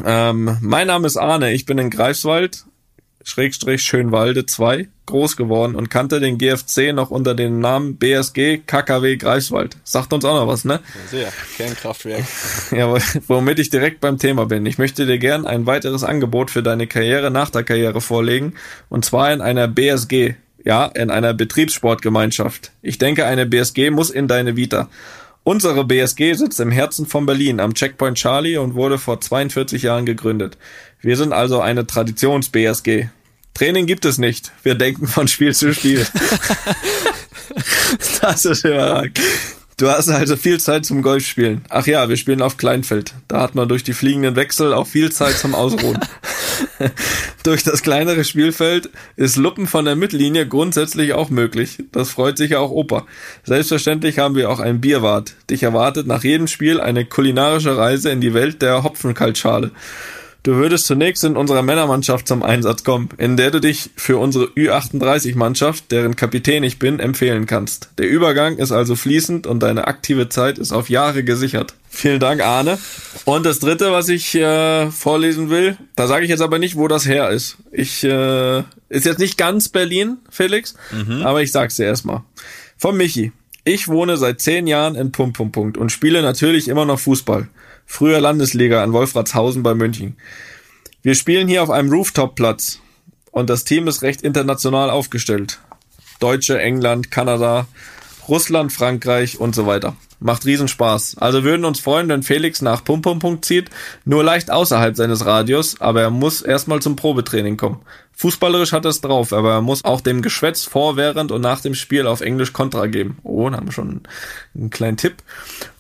[0.04, 1.52] Ähm, mein Name ist Arne.
[1.52, 2.66] Ich bin in Greifswald
[3.28, 9.16] Schrägstrich Schönwalde 2 groß geworden und kannte den GFC noch unter dem Namen BSG KKW
[9.16, 9.76] Greifswald.
[9.84, 10.80] Sagt uns auch noch was, ne?
[11.10, 12.24] Sehr, Kernkraftwerk.
[12.70, 12.94] ja,
[13.26, 14.66] womit ich direkt beim Thema bin.
[14.66, 18.54] Ich möchte dir gern ein weiteres Angebot für deine Karriere nach der Karriere vorlegen
[18.88, 22.72] und zwar in einer BSG, ja, in einer Betriebssportgemeinschaft.
[22.82, 24.88] Ich denke, eine BSG muss in deine Vita.
[25.48, 30.04] Unsere BSG sitzt im Herzen von Berlin am Checkpoint Charlie und wurde vor 42 Jahren
[30.04, 30.58] gegründet.
[31.00, 33.06] Wir sind also eine Traditions-BSG.
[33.58, 34.52] Training gibt es nicht.
[34.62, 36.06] Wir denken von Spiel zu Spiel.
[38.22, 39.18] das ist überragend.
[39.76, 41.62] Du hast also viel Zeit zum Golfspielen.
[41.68, 43.14] Ach ja, wir spielen auf Kleinfeld.
[43.26, 45.98] Da hat man durch die fliegenden Wechsel auch viel Zeit zum Ausruhen.
[47.42, 51.78] durch das kleinere Spielfeld ist Luppen von der Mittellinie grundsätzlich auch möglich.
[51.90, 53.06] Das freut sich ja auch Opa.
[53.42, 55.34] Selbstverständlich haben wir auch ein Bierwart.
[55.50, 59.72] Dich erwartet nach jedem Spiel eine kulinarische Reise in die Welt der Hopfenkaltschale.
[60.44, 64.46] Du würdest zunächst in unserer Männermannschaft zum Einsatz kommen, in der du dich für unsere
[64.46, 67.90] Ü38-Mannschaft, deren Kapitän ich bin, empfehlen kannst.
[67.98, 71.74] Der Übergang ist also fließend und deine aktive Zeit ist auf Jahre gesichert.
[71.90, 72.78] Vielen Dank, Arne.
[73.24, 76.86] Und das dritte, was ich äh, vorlesen will, da sage ich jetzt aber nicht, wo
[76.86, 77.56] das her ist.
[77.72, 81.22] Ich äh, ist jetzt nicht ganz Berlin, Felix, mhm.
[81.22, 82.22] aber ich sag's dir erstmal.
[82.76, 83.32] Von Michi.
[83.64, 87.48] Ich wohne seit zehn Jahren in Punkt, Punkt, Punkt und spiele natürlich immer noch Fußball.
[87.90, 90.18] Früher Landesliga in Wolfratshausen bei München.
[91.02, 92.80] Wir spielen hier auf einem Rooftop-Platz
[93.32, 95.58] und das Team ist recht international aufgestellt.
[96.20, 97.66] Deutsche, England, Kanada,
[98.28, 99.96] Russland, Frankreich und so weiter.
[100.20, 101.18] Macht Riesenspaß.
[101.18, 103.70] Also würden uns freuen, wenn Felix nach Pum Pum Punkt zieht,
[104.04, 107.80] nur leicht außerhalb seines Radios, aber er muss erstmal zum Probetraining kommen.
[108.20, 111.60] Fußballerisch hat er es drauf, aber er muss auch dem Geschwätz vor, während und nach
[111.60, 113.18] dem Spiel auf Englisch Kontra geben.
[113.22, 114.00] Oh, dann haben wir schon
[114.56, 115.18] einen kleinen Tipp.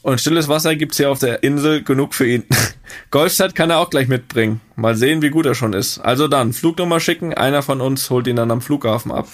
[0.02, 2.44] Und stilles Wasser gibt's hier auf der Insel genug für ihn.
[3.10, 4.60] Golfset kann er auch gleich mitbringen.
[4.76, 5.98] Mal sehen, wie gut er schon ist.
[5.98, 9.26] Also dann, Flugnummer schicken, einer von uns holt ihn dann am Flughafen ab.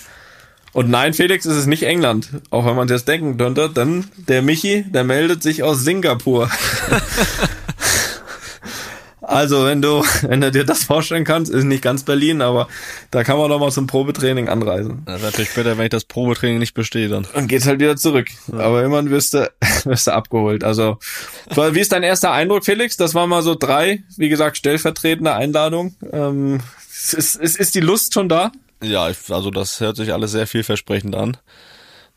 [0.75, 4.43] Und nein, Felix, es ist nicht England, auch wenn man das denken könnte, denn der
[4.43, 6.51] Michi, der meldet sich aus Singapur.
[9.23, 12.67] also, wenn du, wenn du dir das vorstellen kannst, ist nicht ganz Berlin, aber
[13.13, 15.03] da kann man doch mal zum Probetraining anreisen.
[15.07, 17.25] Das ist natürlich später, wenn ich das Probetraining nicht bestehe, dann.
[17.35, 18.27] Und geht's halt wieder zurück.
[18.49, 18.59] Ja.
[18.59, 19.49] Aber immerhin wirst du,
[19.85, 20.65] wirst du abgeholt.
[20.65, 20.99] Also,
[21.55, 22.97] wie ist dein erster Eindruck, Felix?
[22.97, 25.95] Das waren mal so drei, wie gesagt, stellvertretende Einladungen.
[26.13, 26.59] Ähm,
[26.91, 28.51] ist, ist, ist die Lust schon da?
[28.83, 31.37] Ja, also das hört sich alles sehr vielversprechend an.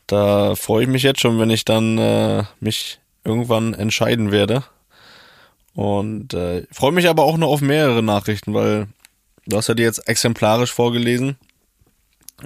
[0.06, 4.64] Da freue ich mich jetzt schon, wenn ich dann äh, mich irgendwann entscheiden werde.
[5.74, 8.88] Und äh, freue mich aber auch noch auf mehrere Nachrichten, weil
[9.46, 11.36] du hast ja die jetzt exemplarisch vorgelesen.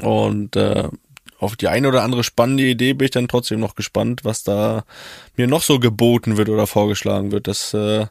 [0.01, 0.89] Und äh,
[1.43, 4.85] auf die eine oder andere spannende Idee bin ich dann trotzdem noch gespannt, was da
[5.37, 7.49] mir noch so geboten wird oder vorgeschlagen wird.
[7.49, 8.07] Das äh,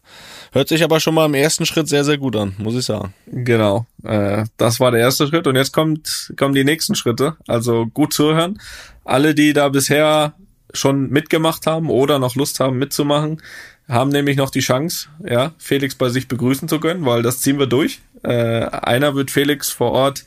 [0.51, 3.13] hört sich aber schon mal im ersten Schritt sehr, sehr gut an, muss ich sagen.
[3.27, 7.37] Genau, äh, das war der erste Schritt und jetzt kommt, kommen die nächsten Schritte.
[7.47, 8.59] Also gut zuhören.
[9.05, 10.33] Alle, die da bisher
[10.73, 13.41] schon mitgemacht haben oder noch Lust haben mitzumachen,
[13.87, 17.59] haben nämlich noch die Chance, ja, Felix bei sich begrüßen zu können, weil das ziehen
[17.59, 18.01] wir durch.
[18.23, 20.25] Äh, einer wird Felix vor Ort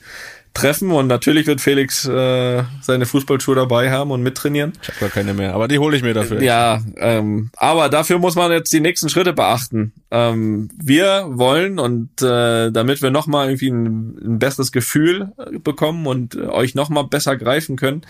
[0.54, 4.72] treffen und natürlich wird Felix äh, seine Fußballschuhe dabei haben und mittrainieren.
[4.80, 6.40] Ich habe gar keine mehr, aber die hole ich mir dafür.
[6.42, 9.92] Ja, ähm, aber dafür muss man jetzt die nächsten Schritte beachten.
[10.12, 15.32] Ähm, wir wollen und äh, damit wir nochmal irgendwie ein, ein besseres Gefühl
[15.64, 18.02] bekommen und äh, euch nochmal besser greifen können,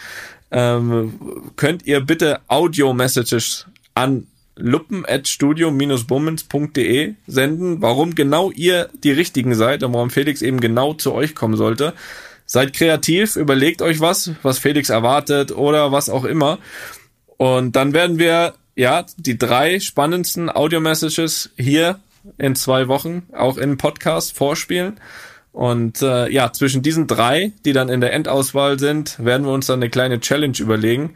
[0.50, 1.14] ähm,
[1.56, 4.26] könnt ihr bitte Audio-Messages an
[4.56, 11.34] luppen.studio-bummens.de senden, warum genau ihr die Richtigen seid und warum Felix eben genau zu euch
[11.34, 11.94] kommen sollte.
[12.46, 16.58] Seid kreativ, überlegt euch was, was Felix erwartet oder was auch immer.
[17.36, 22.00] Und dann werden wir ja die drei spannendsten Audio-Messages hier
[22.38, 25.00] in zwei Wochen auch im Podcast vorspielen.
[25.52, 29.66] Und äh, ja, zwischen diesen drei, die dann in der Endauswahl sind, werden wir uns
[29.66, 31.14] dann eine kleine Challenge überlegen.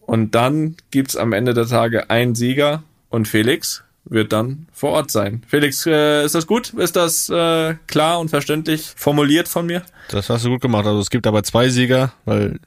[0.00, 5.10] Und dann gibt's am Ende der Tage einen Sieger und Felix wird dann vor Ort
[5.10, 5.42] sein.
[5.46, 6.70] Felix, äh, ist das gut?
[6.74, 9.82] Ist das äh, klar und verständlich formuliert von mir?
[10.08, 10.86] Das hast du gut gemacht.
[10.86, 12.58] Also es gibt aber zwei Sieger, weil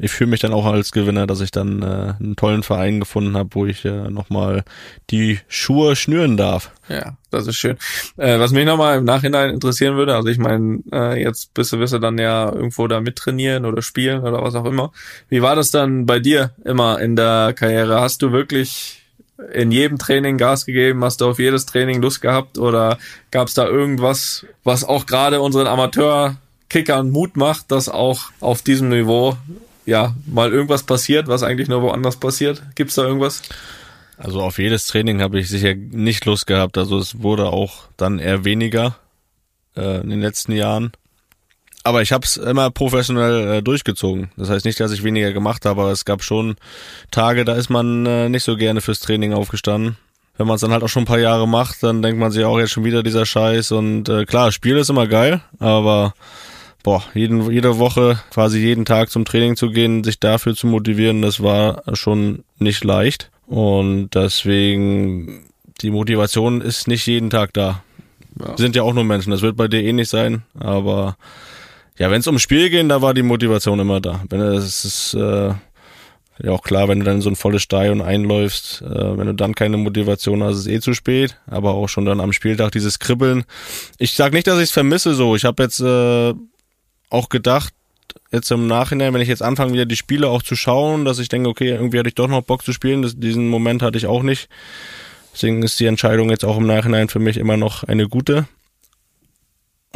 [0.00, 3.36] ich fühle mich dann auch als Gewinner, dass ich dann äh, einen tollen Verein gefunden
[3.36, 4.64] habe, wo ich äh, nochmal
[5.10, 6.72] die Schuhe schnüren darf.
[6.88, 7.76] Ja, das ist schön.
[8.16, 11.78] Äh, was mich nochmal im Nachhinein interessieren würde, also ich meine, äh, jetzt bist du,
[11.78, 14.90] wirst du dann ja irgendwo da mittrainieren oder spielen oder was auch immer.
[15.28, 18.00] Wie war das dann bei dir immer in der Karriere?
[18.00, 19.05] Hast du wirklich
[19.52, 21.04] in jedem Training Gas gegeben?
[21.04, 22.58] Hast du auf jedes Training Lust gehabt?
[22.58, 22.98] Oder
[23.30, 28.88] gab es da irgendwas, was auch gerade unseren Amateurkickern Mut macht, dass auch auf diesem
[28.88, 29.36] Niveau
[29.84, 32.62] ja mal irgendwas passiert, was eigentlich nur woanders passiert?
[32.74, 33.42] Gibt's da irgendwas?
[34.18, 36.78] Also auf jedes Training habe ich sicher nicht Lust gehabt.
[36.78, 38.96] Also es wurde auch dann eher weniger
[39.76, 40.92] äh, in den letzten Jahren.
[41.86, 44.30] Aber ich habe es immer professionell äh, durchgezogen.
[44.36, 46.56] Das heißt nicht, dass ich weniger gemacht habe, aber es gab schon
[47.12, 49.96] Tage, da ist man äh, nicht so gerne fürs Training aufgestanden.
[50.36, 52.44] Wenn man es dann halt auch schon ein paar Jahre macht, dann denkt man sich
[52.44, 53.70] auch jetzt schon wieder dieser Scheiß.
[53.70, 56.14] Und äh, klar, Spiel ist immer geil, aber
[56.82, 61.22] boah, jeden, jede Woche, quasi jeden Tag zum Training zu gehen, sich dafür zu motivieren,
[61.22, 63.30] das war schon nicht leicht.
[63.46, 65.46] Und deswegen,
[65.82, 67.84] die Motivation ist nicht jeden Tag da.
[68.40, 68.48] Ja.
[68.48, 71.16] Wir sind ja auch nur Menschen, das wird bei dir eh nicht sein, aber
[71.98, 74.22] ja, wenn es ums Spiel geht, da war die Motivation immer da.
[74.28, 75.48] Wenn es ist äh,
[76.38, 79.54] ja auch klar, wenn du dann so ein volles Stadion einläufst, äh, wenn du dann
[79.54, 81.38] keine Motivation hast, ist eh zu spät.
[81.46, 83.44] Aber auch schon dann am Spieltag dieses Kribbeln.
[83.98, 85.36] Ich sag nicht, dass ich es vermisse so.
[85.36, 86.34] Ich habe jetzt äh,
[87.08, 87.72] auch gedacht,
[88.30, 91.28] jetzt im Nachhinein, wenn ich jetzt anfange, wieder die Spiele auch zu schauen, dass ich
[91.28, 93.02] denke, okay, irgendwie hatte ich doch noch Bock zu spielen.
[93.02, 94.48] Das, diesen Moment hatte ich auch nicht.
[95.32, 98.46] Deswegen ist die Entscheidung jetzt auch im Nachhinein für mich immer noch eine gute.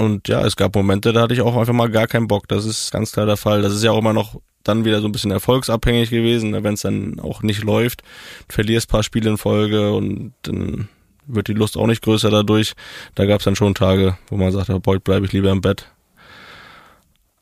[0.00, 2.48] Und ja, es gab Momente, da hatte ich auch einfach mal gar keinen Bock.
[2.48, 3.60] Das ist ganz klar der Fall.
[3.60, 6.64] Das ist ja auch immer noch dann wieder so ein bisschen erfolgsabhängig gewesen, ne?
[6.64, 8.02] wenn es dann auch nicht läuft,
[8.48, 10.88] verlierst paar Spiele in Folge und dann
[11.26, 12.72] wird die Lust auch nicht größer dadurch.
[13.14, 15.86] Da gab es dann schon Tage, wo man sagte, heute bleibe ich lieber im Bett.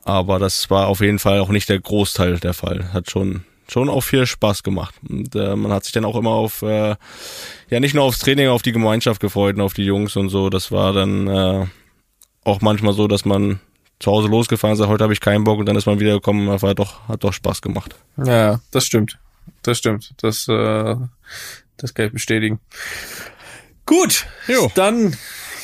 [0.03, 2.91] Aber das war auf jeden Fall auch nicht der Großteil der Fall.
[2.91, 4.95] Hat schon schon auch viel Spaß gemacht.
[5.07, 6.95] Und äh, man hat sich dann auch immer auf, äh,
[7.69, 10.49] ja nicht nur aufs Training, auf die Gemeinschaft gefreut und auf die Jungs und so.
[10.49, 11.65] Das war dann äh,
[12.43, 13.59] auch manchmal so, dass man
[13.99, 16.75] zu Hause losgefahren ist, heute habe ich keinen Bock und dann ist man wiedergekommen, war
[16.75, 17.95] doch, hat doch Spaß gemacht.
[18.17, 19.17] Ja, das stimmt.
[19.61, 20.13] Das stimmt.
[20.21, 20.95] Das, äh,
[21.77, 22.59] das kann ich bestätigen.
[23.85, 24.71] Gut, Jo.
[24.75, 25.15] dann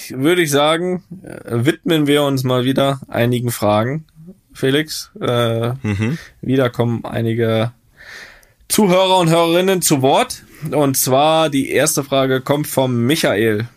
[0.10, 4.06] würde ich sagen, äh, widmen wir uns mal wieder einigen Fragen.
[4.54, 6.18] Felix, äh, Mhm.
[6.42, 7.72] wieder kommen einige
[8.68, 10.44] Zuhörer und Hörerinnen zu Wort.
[10.72, 13.68] Und zwar die erste Frage kommt vom Michael.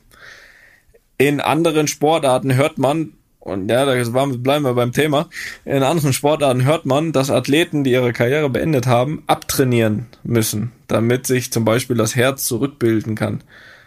[1.18, 3.92] In anderen Sportarten hört man, und ja, da
[4.36, 5.28] bleiben wir beim Thema,
[5.64, 11.26] in anderen Sportarten hört man, dass Athleten, die ihre Karriere beendet haben, abtrainieren müssen, damit
[11.26, 13.42] sich zum Beispiel das Herz zurückbilden kann.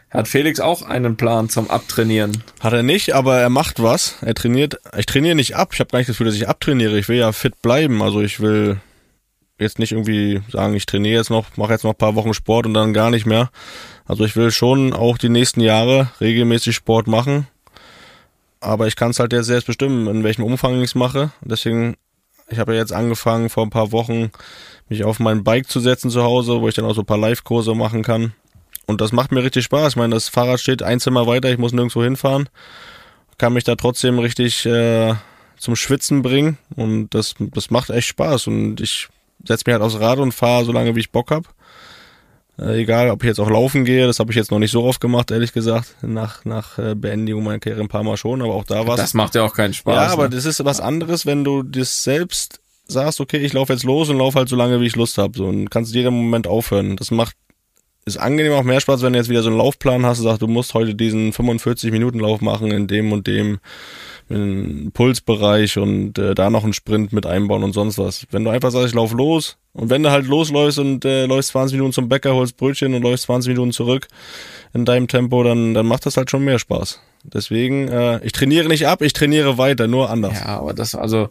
[0.09, 2.43] Hat Felix auch einen Plan zum Abtrainieren?
[2.59, 4.17] Hat er nicht, aber er macht was.
[4.19, 4.77] Er trainiert.
[4.97, 5.69] Ich trainiere nicht ab.
[5.71, 6.99] Ich habe gar nicht das Gefühl, dass ich abtrainiere.
[6.99, 8.01] Ich will ja fit bleiben.
[8.01, 8.81] Also ich will
[9.57, 12.65] jetzt nicht irgendwie sagen, ich trainiere jetzt noch, mache jetzt noch ein paar Wochen Sport
[12.65, 13.51] und dann gar nicht mehr.
[14.05, 17.47] Also ich will schon auch die nächsten Jahre regelmäßig Sport machen.
[18.59, 21.31] Aber ich kann es halt jetzt selbst bestimmen, in welchem Umfang ich es mache.
[21.41, 21.95] Deswegen,
[22.49, 24.31] ich habe ja jetzt angefangen vor ein paar Wochen,
[24.87, 27.17] mich auf mein Bike zu setzen zu Hause, wo ich dann auch so ein paar
[27.17, 28.33] Live-Kurse machen kann.
[28.85, 29.93] Und das macht mir richtig Spaß.
[29.93, 32.49] Ich meine, das Fahrrad steht ein Zimmer weiter, ich muss nirgendwo hinfahren.
[33.37, 35.15] Kann mich da trotzdem richtig äh,
[35.57, 36.57] zum Schwitzen bringen.
[36.75, 38.47] Und das, das macht echt Spaß.
[38.47, 39.07] Und ich
[39.43, 41.45] setze mich halt aufs Rad und fahre so lange, wie ich Bock hab.
[42.61, 44.83] Äh, egal, ob ich jetzt auch laufen gehe, das habe ich jetzt noch nicht so
[44.83, 45.95] oft gemacht, ehrlich gesagt.
[46.01, 49.13] Nach, nach äh, Beendigung meiner Karriere ein paar Mal schon, aber auch da war Das
[49.13, 49.95] macht ja auch keinen Spaß.
[49.95, 50.35] ja, aber ne?
[50.35, 54.17] das ist was anderes, wenn du das selbst sagst, okay, ich laufe jetzt los und
[54.17, 55.37] laufe halt so lange, wie ich Lust habe.
[55.37, 56.97] So, und kannst jeden Moment aufhören.
[56.97, 57.35] Das macht
[58.05, 60.41] ist angenehm auch mehr Spaß, wenn du jetzt wieder so einen Laufplan hast und sagst,
[60.41, 63.59] du musst heute diesen 45 Minuten Lauf machen in dem und dem
[64.31, 68.25] in Pulsbereich und äh, da noch einen Sprint mit einbauen und sonst was.
[68.31, 71.51] Wenn du einfach sagst, ich lauf los und wenn du halt losläufst und äh, läufst
[71.51, 74.07] 20 Minuten zum Bäcker, holst Brötchen und läufst 20 Minuten zurück
[74.73, 76.99] in deinem Tempo, dann, dann macht das halt schon mehr Spaß.
[77.23, 80.33] Deswegen, äh, ich trainiere nicht ab, ich trainiere weiter, nur anders.
[80.33, 81.29] ja, aber das, also,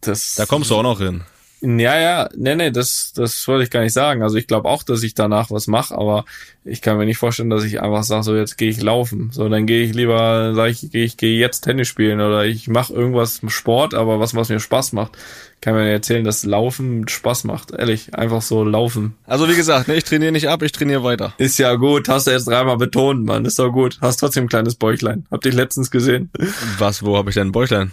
[0.00, 0.34] das.
[0.34, 1.22] Da kommst du auch noch hin.
[1.60, 4.22] Ja, ja, nee, nee, das, das wollte ich gar nicht sagen.
[4.22, 6.24] Also ich glaube auch, dass ich danach was mache, aber
[6.64, 9.30] ich kann mir nicht vorstellen, dass ich einfach sage, so jetzt gehe ich laufen.
[9.32, 12.68] So, dann gehe ich lieber, sage ich, gehe ich gehe jetzt Tennis spielen oder ich
[12.68, 15.18] mache irgendwas Sport, aber was, was mir Spaß macht.
[15.60, 17.72] Kann mir erzählen, dass Laufen Spaß macht.
[17.72, 19.16] Ehrlich, einfach so laufen.
[19.26, 21.34] Also wie gesagt, ne, ich trainiere nicht ab, ich trainiere weiter.
[21.38, 23.44] Ist ja gut, hast du jetzt dreimal betont, Mann.
[23.44, 23.98] Ist doch gut.
[24.00, 25.26] Hast trotzdem ein kleines Bäuchlein.
[25.32, 26.30] Hab dich letztens gesehen.
[26.78, 27.90] Was, wo habe ich denn ein Bäuchlein?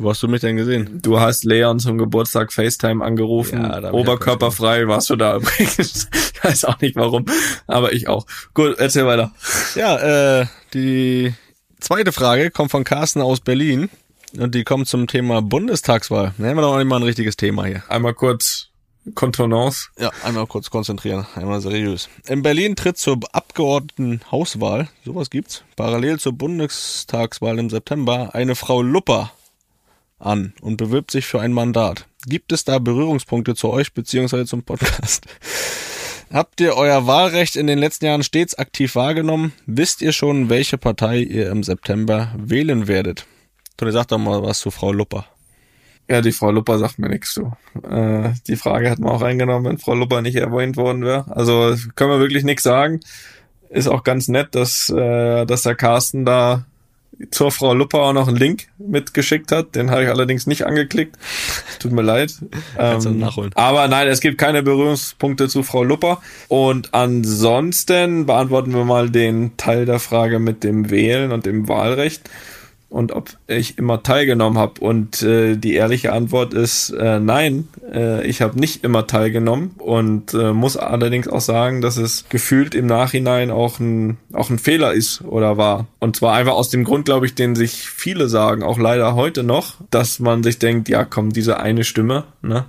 [0.00, 1.02] Wo hast du mich denn gesehen?
[1.02, 3.62] Du hast Leon zum Geburtstag FaceTime angerufen.
[3.62, 6.08] Ja, Oberkörperfrei warst du da übrigens.
[6.40, 7.26] Ich weiß auch nicht warum,
[7.66, 8.24] aber ich auch.
[8.54, 9.30] Gut, erzähl weiter.
[9.74, 11.34] Ja, äh, die
[11.80, 13.90] zweite Frage kommt von Carsten aus Berlin
[14.38, 16.32] und die kommt zum Thema Bundestagswahl.
[16.38, 17.82] Nehmen wir doch mal ein richtiges Thema hier.
[17.88, 18.68] Einmal kurz
[19.14, 19.88] Kontenance.
[19.98, 22.08] Ja, einmal kurz konzentrieren, einmal seriös.
[22.26, 29.30] In Berlin tritt zur Abgeordnetenhauswahl, sowas gibt's, parallel zur Bundestagswahl im September eine Frau Lupper
[30.20, 32.06] an und bewirbt sich für ein Mandat.
[32.26, 35.26] Gibt es da Berührungspunkte zu euch beziehungsweise zum Podcast?
[36.32, 39.52] Habt ihr euer Wahlrecht in den letzten Jahren stets aktiv wahrgenommen?
[39.66, 43.26] Wisst ihr schon, welche Partei ihr im September wählen werdet?
[43.76, 45.26] Toni, sag doch mal was zu Frau Lupper.
[46.08, 47.52] Ja, die Frau Lupper sagt mir nichts zu.
[47.82, 51.24] Äh, die Frage hat man auch eingenommen, wenn Frau Lupper nicht erwähnt worden wäre.
[51.30, 53.00] Also können wir wirklich nichts sagen.
[53.68, 56.64] Ist auch ganz nett, dass, äh, dass der Carsten da
[57.30, 59.74] zur Frau Lupper auch noch einen Link mitgeschickt hat.
[59.74, 61.16] Den habe ich allerdings nicht angeklickt.
[61.78, 62.34] Tut mir leid.
[62.76, 63.50] Kannst du Ähm, nachholen.
[63.54, 66.20] aber nein, es gibt keine Berührungspunkte zu Frau Lupper.
[66.48, 72.22] Und ansonsten beantworten wir mal den Teil der Frage mit dem Wählen und dem Wahlrecht
[72.90, 74.80] und ob ich immer teilgenommen habe.
[74.80, 80.34] Und äh, die ehrliche Antwort ist äh, nein, äh, ich habe nicht immer teilgenommen und
[80.34, 84.92] äh, muss allerdings auch sagen, dass es gefühlt im Nachhinein auch ein, auch ein Fehler
[84.92, 85.86] ist oder war.
[86.00, 89.44] Und zwar einfach aus dem Grund, glaube ich, den sich viele sagen, auch leider heute
[89.44, 92.64] noch, dass man sich denkt, ja komm, diese eine Stimme, ne?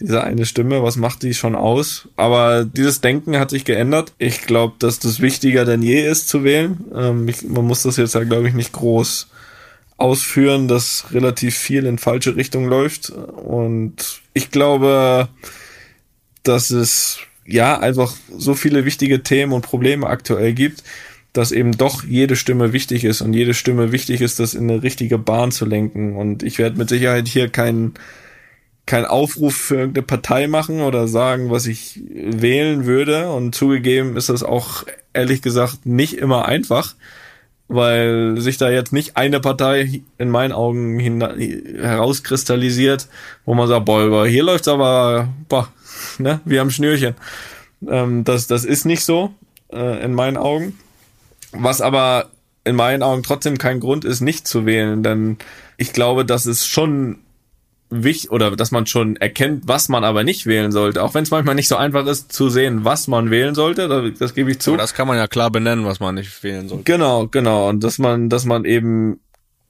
[0.00, 2.08] diese eine Stimme, was macht die schon aus?
[2.16, 4.12] Aber dieses Denken hat sich geändert.
[4.18, 6.84] Ich glaube, dass das wichtiger denn je ist zu wählen.
[6.94, 9.28] Ähm, ich, man muss das jetzt ja, glaube ich, nicht groß
[9.96, 13.10] ausführen, dass relativ viel in falsche Richtung läuft.
[13.10, 15.28] Und ich glaube,
[16.42, 20.82] dass es ja einfach so viele wichtige Themen und Probleme aktuell gibt,
[21.32, 24.82] dass eben doch jede Stimme wichtig ist und jede Stimme wichtig ist, das in eine
[24.82, 26.16] richtige Bahn zu lenken.
[26.16, 27.94] Und ich werde mit Sicherheit hier keinen
[28.86, 33.30] kein Aufruf für irgendeine Partei machen oder sagen, was ich wählen würde.
[33.30, 36.94] Und zugegeben ist das auch ehrlich gesagt nicht immer einfach.
[37.68, 41.00] Weil sich da jetzt nicht eine Partei in meinen Augen
[41.80, 43.08] herauskristallisiert,
[43.44, 45.68] wo man sagt, boah, hier läuft's aber, boah,
[46.18, 47.14] ne, wie am Schnürchen.
[47.88, 49.34] Ähm, das, das ist nicht so,
[49.72, 50.78] äh, in meinen Augen.
[51.52, 52.30] Was aber
[52.64, 55.38] in meinen Augen trotzdem kein Grund ist, nicht zu wählen, denn
[55.76, 57.18] ich glaube, dass es schon
[58.02, 61.02] wichtig oder dass man schon erkennt, was man aber nicht wählen sollte.
[61.02, 64.18] Auch wenn es manchmal nicht so einfach ist zu sehen, was man wählen sollte, das,
[64.18, 64.72] das gebe ich zu.
[64.72, 66.84] Aber das kann man ja klar benennen, was man nicht wählen sollte.
[66.84, 67.68] Genau, genau.
[67.68, 69.20] Und dass man, dass man eben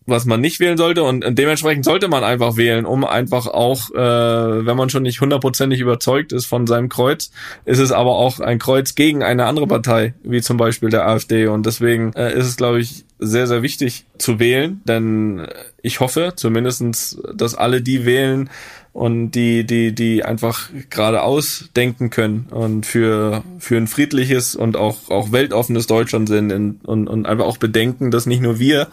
[0.07, 4.67] was man nicht wählen sollte und dementsprechend sollte man einfach wählen, um einfach auch, äh,
[4.67, 7.31] wenn man schon nicht hundertprozentig überzeugt ist von seinem Kreuz,
[7.65, 11.47] ist es aber auch ein Kreuz gegen eine andere Partei, wie zum Beispiel der AfD
[11.47, 15.47] und deswegen äh, ist es, glaube ich, sehr, sehr wichtig zu wählen, denn
[15.83, 18.51] ich hoffe zumindestens, dass alle die wählen
[18.93, 25.11] und die, die, die einfach geradeaus denken können und für, für ein friedliches und auch,
[25.11, 28.89] auch weltoffenes Deutschland sind und, und, und einfach auch bedenken, dass nicht nur wir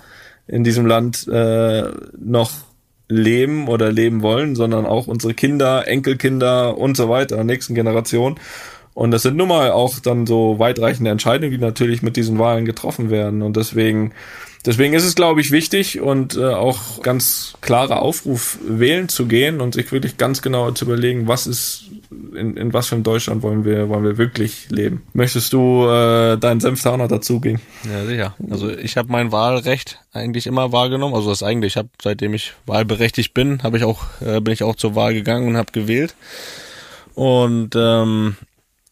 [0.47, 1.83] in diesem Land äh,
[2.17, 2.51] noch
[3.07, 8.39] leben oder leben wollen, sondern auch unsere Kinder, Enkelkinder und so weiter, nächsten Generation.
[8.93, 12.65] Und das sind nun mal auch dann so weitreichende Entscheidungen, die natürlich mit diesen Wahlen
[12.65, 13.41] getroffen werden.
[13.41, 14.11] Und deswegen,
[14.65, 19.61] deswegen ist es, glaube ich, wichtig und äh, auch ganz klarer Aufruf, wählen zu gehen
[19.61, 21.85] und sich wirklich ganz genau zu überlegen, was ist,
[22.35, 25.03] in, in was für ein Deutschland wollen wir, wollen wir wirklich leben.
[25.13, 27.61] Möchtest du äh, deinen Senf da noch dazugehen?
[27.89, 28.35] Ja, sicher.
[28.49, 31.15] Also ich habe mein Wahlrecht eigentlich immer wahrgenommen.
[31.15, 34.63] Also das eigentlich, ich habe, seitdem ich wahlberechtigt bin, habe ich auch, äh, bin ich
[34.63, 36.13] auch zur Wahl gegangen und habe gewählt.
[37.15, 38.35] Und ähm,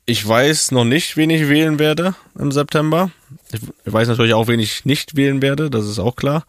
[0.09, 3.11] ich weiß noch nicht, wen ich wählen werde im September.
[3.51, 6.45] Ich weiß natürlich auch, wen ich nicht wählen werde, das ist auch klar.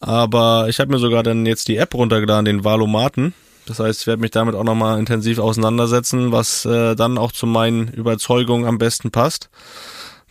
[0.00, 3.32] Aber ich habe mir sogar dann jetzt die App runtergeladen, den Valomaten.
[3.66, 7.46] Das heißt, ich werde mich damit auch nochmal intensiv auseinandersetzen, was äh, dann auch zu
[7.46, 9.48] meinen Überzeugungen am besten passt.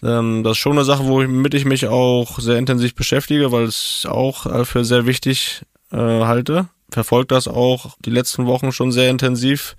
[0.04, 4.06] Ähm, das ist schon eine Sache, womit ich mich auch sehr intensiv beschäftige, weil es
[4.08, 6.68] auch äh, für sehr wichtig äh, halte.
[6.92, 9.76] Verfolgt das auch die letzten Wochen schon sehr intensiv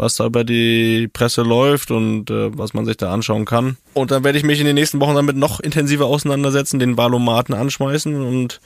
[0.00, 3.76] was da über die Presse läuft und äh, was man sich da anschauen kann.
[3.94, 7.54] Und dann werde ich mich in den nächsten Wochen damit noch intensiver auseinandersetzen, den Valomaten
[7.54, 8.60] anschmeißen und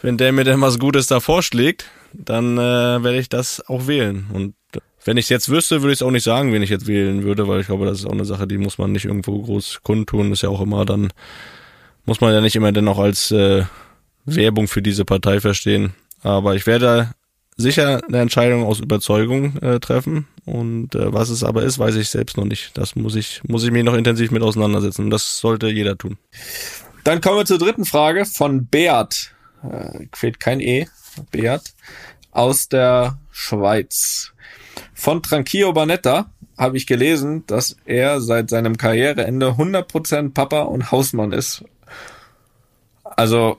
[0.00, 4.26] wenn der mir denn was Gutes da vorschlägt, dann äh, werde ich das auch wählen.
[4.32, 4.54] Und
[5.04, 7.22] wenn ich es jetzt wüsste, würde ich es auch nicht sagen, wen ich jetzt wählen
[7.22, 9.80] würde, weil ich glaube, das ist auch eine Sache, die muss man nicht irgendwo groß
[9.84, 10.32] kundtun.
[10.32, 11.12] Ist ja auch immer dann,
[12.04, 13.64] muss man ja nicht immer dann auch als äh,
[14.24, 15.94] Werbung für diese Partei verstehen.
[16.22, 17.14] Aber ich werde
[17.56, 20.26] sicher eine Entscheidung aus Überzeugung äh, treffen.
[20.44, 22.76] Und äh, was es aber ist, weiß ich selbst noch nicht.
[22.76, 25.10] Das muss ich, muss ich mich noch intensiv mit auseinandersetzen.
[25.10, 26.18] Das sollte jeder tun.
[27.04, 29.32] Dann kommen wir zur dritten Frage von Beat.
[29.62, 30.86] Äh, kein E.
[31.30, 31.62] Beat.
[32.30, 34.32] Aus der Schweiz.
[34.94, 41.32] Von Tranquillo Banetta habe ich gelesen, dass er seit seinem Karriereende 100% Papa und Hausmann
[41.32, 41.64] ist.
[43.04, 43.58] Also,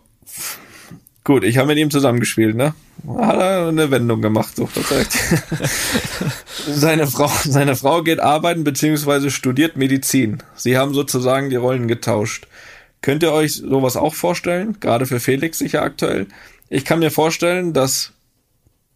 [1.24, 2.74] gut, ich habe mit ihm zusammengespielt, ne?
[3.18, 4.56] hat er eine Wendung gemacht.
[4.56, 4.70] So,
[6.68, 10.42] seine Frau, seine Frau geht arbeiten beziehungsweise studiert Medizin.
[10.56, 12.48] Sie haben sozusagen die Rollen getauscht.
[13.02, 14.78] Könnt ihr euch sowas auch vorstellen?
[14.80, 16.28] Gerade für Felix sicher aktuell.
[16.70, 18.14] Ich kann mir vorstellen, dass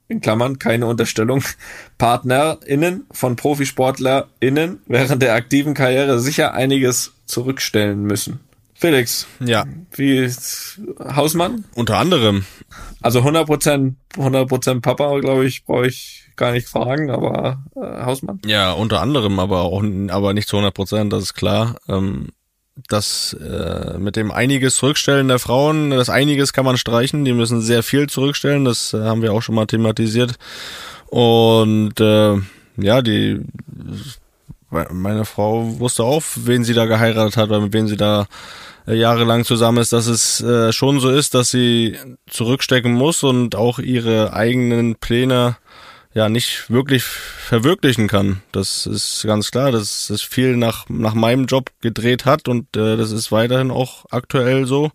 [0.07, 1.43] in Klammern keine Unterstellung,
[1.97, 8.39] PartnerInnen von ProfisportlerInnen während der aktiven Karriere sicher einiges zurückstellen müssen.
[8.78, 9.28] Felix.
[9.39, 9.65] Ja.
[9.95, 10.32] Wie
[10.99, 11.65] Hausmann?
[11.73, 12.45] Unter anderem.
[13.01, 18.39] Also 100%, 100% Papa, glaube ich, brauche ich gar nicht fragen, aber äh, Hausmann?
[18.45, 21.78] Ja, unter anderem, aber auch aber nicht zu 100%, das ist klar.
[21.89, 22.30] Ähm,
[22.88, 27.61] das äh, mit dem einiges zurückstellen der Frauen, das einiges kann man streichen, die müssen
[27.61, 30.36] sehr viel zurückstellen, das äh, haben wir auch schon mal thematisiert.
[31.07, 32.36] Und äh,
[32.78, 33.41] ja, die
[34.70, 38.28] meine Frau wusste auch, wen sie da geheiratet hat, oder mit wem sie da
[38.88, 41.97] äh, jahrelang zusammen ist, dass es äh, schon so ist, dass sie
[42.30, 45.57] zurückstecken muss und auch ihre eigenen Pläne
[46.13, 48.41] ja nicht wirklich verwirklichen kann.
[48.51, 52.97] Das ist ganz klar, dass es viel nach, nach meinem Job gedreht hat und äh,
[52.97, 54.91] das ist weiterhin auch aktuell so.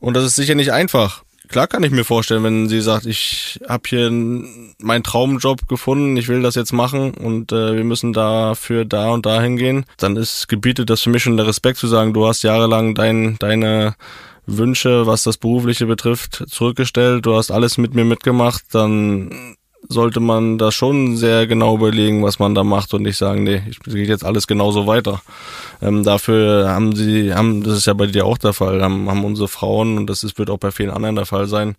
[0.00, 3.60] Und das ist sicher nicht einfach klar kann ich mir vorstellen, wenn sie sagt, ich
[3.68, 8.84] habe hier meinen Traumjob gefunden, ich will das jetzt machen und äh, wir müssen dafür
[8.84, 12.12] da und da hingehen, dann ist gebietet das für mich schon der Respekt zu sagen,
[12.12, 13.94] du hast jahrelang dein, deine
[14.46, 19.56] Wünsche, was das Berufliche betrifft, zurückgestellt, du hast alles mit mir mitgemacht, dann
[19.88, 23.62] sollte man da schon sehr genau überlegen, was man da macht und nicht sagen, nee,
[23.68, 25.22] ich geht jetzt alles genauso weiter.
[25.82, 29.24] Ähm, dafür haben sie, haben, das ist ja bei dir auch der Fall, haben, haben
[29.24, 31.76] unsere Frauen, und das ist, wird auch bei vielen anderen der Fall sein,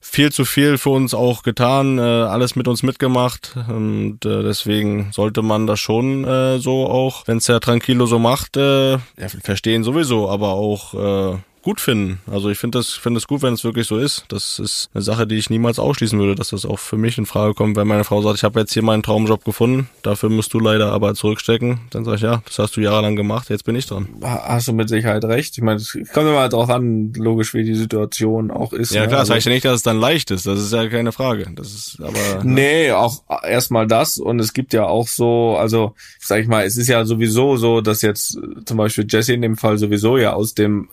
[0.00, 5.10] viel zu viel für uns auch getan, äh, alles mit uns mitgemacht und äh, deswegen
[5.12, 9.28] sollte man das schon äh, so auch, wenn es der Tranquilo so macht, äh, ja,
[9.42, 10.94] verstehen sowieso, aber auch
[11.34, 12.20] äh, gut finden.
[12.30, 14.24] Also ich finde das, finde es gut, wenn es wirklich so ist.
[14.28, 17.26] Das ist eine Sache, die ich niemals ausschließen würde, dass das auch für mich in
[17.26, 20.54] Frage kommt, wenn meine Frau sagt, ich habe jetzt hier meinen Traumjob gefunden, dafür musst
[20.54, 21.80] du leider aber zurückstecken.
[21.90, 24.08] Dann sage ich, ja, das hast du jahrelang gemacht, jetzt bin ich dran.
[24.22, 25.56] Hast du mit Sicherheit recht.
[25.58, 28.92] Ich meine, es kommt immer drauf an, logisch, wie die Situation auch ist.
[28.92, 29.08] Ja ne?
[29.08, 30.46] klar, das Also- heißt ja nicht, dass es dann leicht ist.
[30.46, 31.46] Das ist ja keine Frage.
[31.54, 32.42] Das ist aber.
[32.44, 36.76] Nee, auch erstmal das und es gibt ja auch so, also sag ich mal, es
[36.76, 40.54] ist ja sowieso so, dass jetzt zum Beispiel Jesse in dem Fall sowieso ja aus
[40.54, 40.88] dem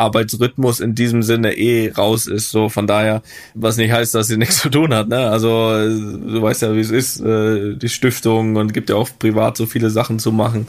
[0.00, 3.22] Arbeitsrhythmus in diesem Sinne eh raus ist, so von daher,
[3.54, 5.30] was nicht heißt, dass sie nichts zu tun hat, ne?
[5.30, 9.56] Also du weißt ja, wie es ist, äh, die Stiftung und gibt ja auch privat
[9.56, 10.66] so viele Sachen zu machen,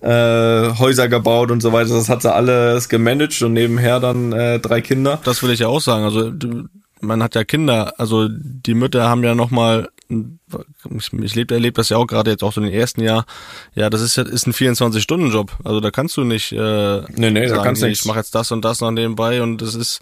[0.00, 4.60] äh, Häuser gebaut und so weiter, das hat sie alles gemanagt und nebenher dann äh,
[4.60, 5.20] drei Kinder.
[5.24, 6.04] Das will ich ja auch sagen.
[6.04, 6.68] Also du,
[7.00, 11.74] man hat ja Kinder, also die Mütter haben ja noch mal ich, ich lebe erlebe
[11.74, 13.26] das ja auch gerade jetzt auch so in den ersten Jahr.
[13.74, 15.56] Ja, das ist ja ist ein 24 Stunden Job.
[15.64, 18.18] Also da kannst du nicht äh, Nee, nee, da sagen, kannst du nee, ich mache
[18.18, 20.00] jetzt das und das noch nebenbei und das ist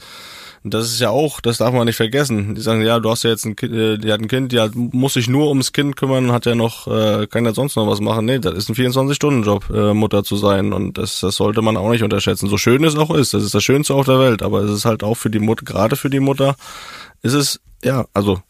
[0.70, 2.54] das ist ja auch, das darf man nicht vergessen.
[2.54, 4.60] Die sagen, ja, du hast ja jetzt ein Kind, äh, die hat ein Kind, die
[4.60, 7.76] hat, muss sich nur ums Kind kümmern und hat ja noch, äh, kann ja sonst
[7.76, 8.24] noch was machen.
[8.24, 11.90] Nee, das ist ein 24-Stunden-Job, äh, Mutter zu sein und das, das sollte man auch
[11.90, 12.48] nicht unterschätzen.
[12.48, 14.84] So schön es auch ist, das ist das Schönste auf der Welt, aber es ist
[14.84, 16.56] halt auch für die Mutter, gerade für die Mutter,
[17.22, 18.40] ist es, ja, also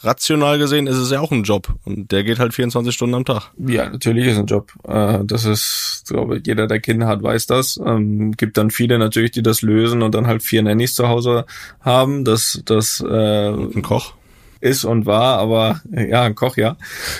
[0.00, 3.24] rational gesehen ist es ja auch ein Job und der geht halt 24 Stunden am
[3.24, 3.50] Tag.
[3.58, 4.72] Ja, natürlich ist ein Job.
[4.86, 7.80] Äh, Das ist, glaube ich, jeder, der Kinder hat, weiß das.
[7.84, 11.44] Ähm, gibt dann viele natürlich, die das lösen und dann halt vier Nannies zu Hause
[11.80, 12.24] haben.
[12.24, 14.14] Das, das äh, Ein Koch.
[14.62, 16.76] Ist und war, aber äh, ja, ein Koch, ja.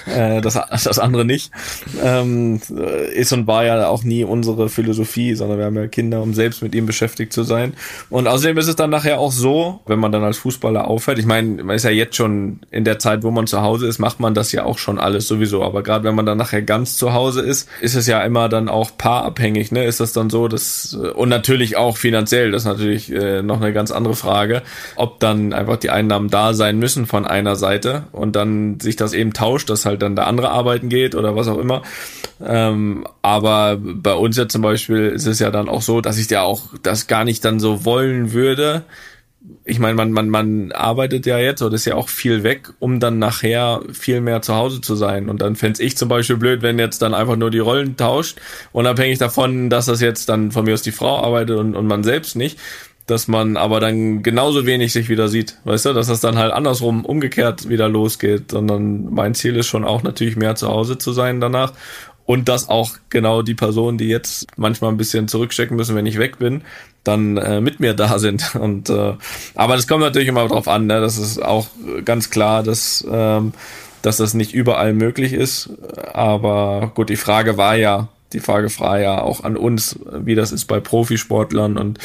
[0.07, 1.51] Äh, das, das andere nicht.
[2.03, 6.23] Ähm, äh, ist und war ja auch nie unsere Philosophie, sondern wir haben ja Kinder,
[6.23, 7.75] um selbst mit ihm beschäftigt zu sein.
[8.11, 11.27] Und außerdem ist es dann nachher auch so, wenn man dann als Fußballer aufhört, ich
[11.27, 14.21] meine, man ist ja jetzt schon in der Zeit, wo man zu Hause ist, macht
[14.21, 15.65] man das ja auch schon alles sowieso.
[15.65, 18.69] Aber gerade wenn man dann nachher ganz zu Hause ist, ist es ja immer dann
[18.69, 19.85] auch paarabhängig, ne?
[19.85, 23.61] Ist das dann so, dass äh, und natürlich auch finanziell, das ist natürlich äh, noch
[23.61, 24.63] eine ganz andere Frage,
[24.95, 29.13] ob dann einfach die Einnahmen da sein müssen von einer Seite und dann sich das
[29.13, 31.83] eben tauscht, dass halt dann der andere arbeiten geht oder was auch immer.
[32.45, 36.31] Ähm, aber bei uns ja zum Beispiel ist es ja dann auch so, dass ich
[36.31, 38.85] ja auch das gar nicht dann so wollen würde.
[39.65, 43.01] Ich meine, man, man, man arbeitet ja jetzt oder ist ja auch viel weg, um
[43.01, 45.29] dann nachher viel mehr zu Hause zu sein.
[45.29, 48.39] Und dann fänd's ich zum Beispiel blöd, wenn jetzt dann einfach nur die Rollen tauscht,
[48.71, 52.05] unabhängig davon, dass das jetzt dann von mir aus die Frau arbeitet und, und man
[52.05, 52.59] selbst nicht
[53.07, 56.53] dass man aber dann genauso wenig sich wieder sieht, weißt du, dass das dann halt
[56.53, 61.13] andersrum umgekehrt wieder losgeht, sondern mein Ziel ist schon auch natürlich mehr zu Hause zu
[61.13, 61.73] sein danach.
[62.25, 66.19] Und dass auch genau die Personen, die jetzt manchmal ein bisschen zurückstecken müssen, wenn ich
[66.19, 66.63] weg bin,
[67.03, 68.55] dann äh, mit mir da sind.
[68.61, 69.15] Und äh,
[69.57, 71.01] aber das kommt natürlich immer drauf an, ne?
[71.01, 71.67] das ist auch
[72.05, 73.53] ganz klar, dass ähm,
[74.03, 75.71] dass das nicht überall möglich ist,
[76.13, 80.53] aber gut, die Frage war ja, die Frage war ja auch an uns, wie das
[80.53, 81.79] ist bei Profisportlern.
[81.79, 81.99] Und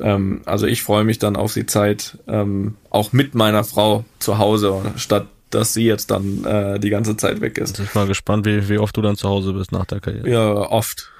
[0.00, 4.38] ähm, also ich freue mich dann auf die Zeit ähm, auch mit meiner Frau zu
[4.38, 7.78] Hause, statt dass sie jetzt dann äh, die ganze Zeit weg ist.
[7.78, 10.28] Ich bin mal gespannt, wie, wie oft du dann zu Hause bist nach der Karriere.
[10.28, 11.10] Ja, oft.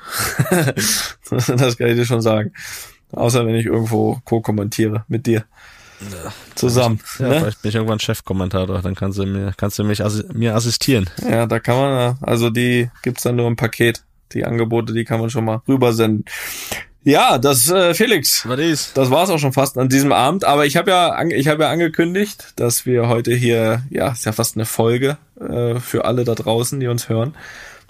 [0.50, 2.52] das kann ich dir schon sagen.
[3.12, 5.44] Außer wenn ich irgendwo co-kommentiere mit dir.
[6.54, 7.00] Zusammen.
[7.18, 7.40] Ja, ne?
[7.40, 11.08] vielleicht bin ich irgendwann Chefkommentator, dann kannst du mir, kannst du mich assi mir assistieren.
[11.26, 14.02] Ja, da kann man, also die gibt's dann nur im Paket.
[14.32, 16.24] Die Angebote, die kann man schon mal rübersenden.
[17.06, 18.42] Ja, das äh, Felix.
[18.48, 18.96] Was ist?
[18.96, 20.44] Das war's auch schon fast an diesem Abend.
[20.44, 24.32] Aber ich habe ja, ich habe ja angekündigt, dass wir heute hier, ja, ist ja
[24.32, 27.36] fast eine Folge äh, für alle da draußen, die uns hören.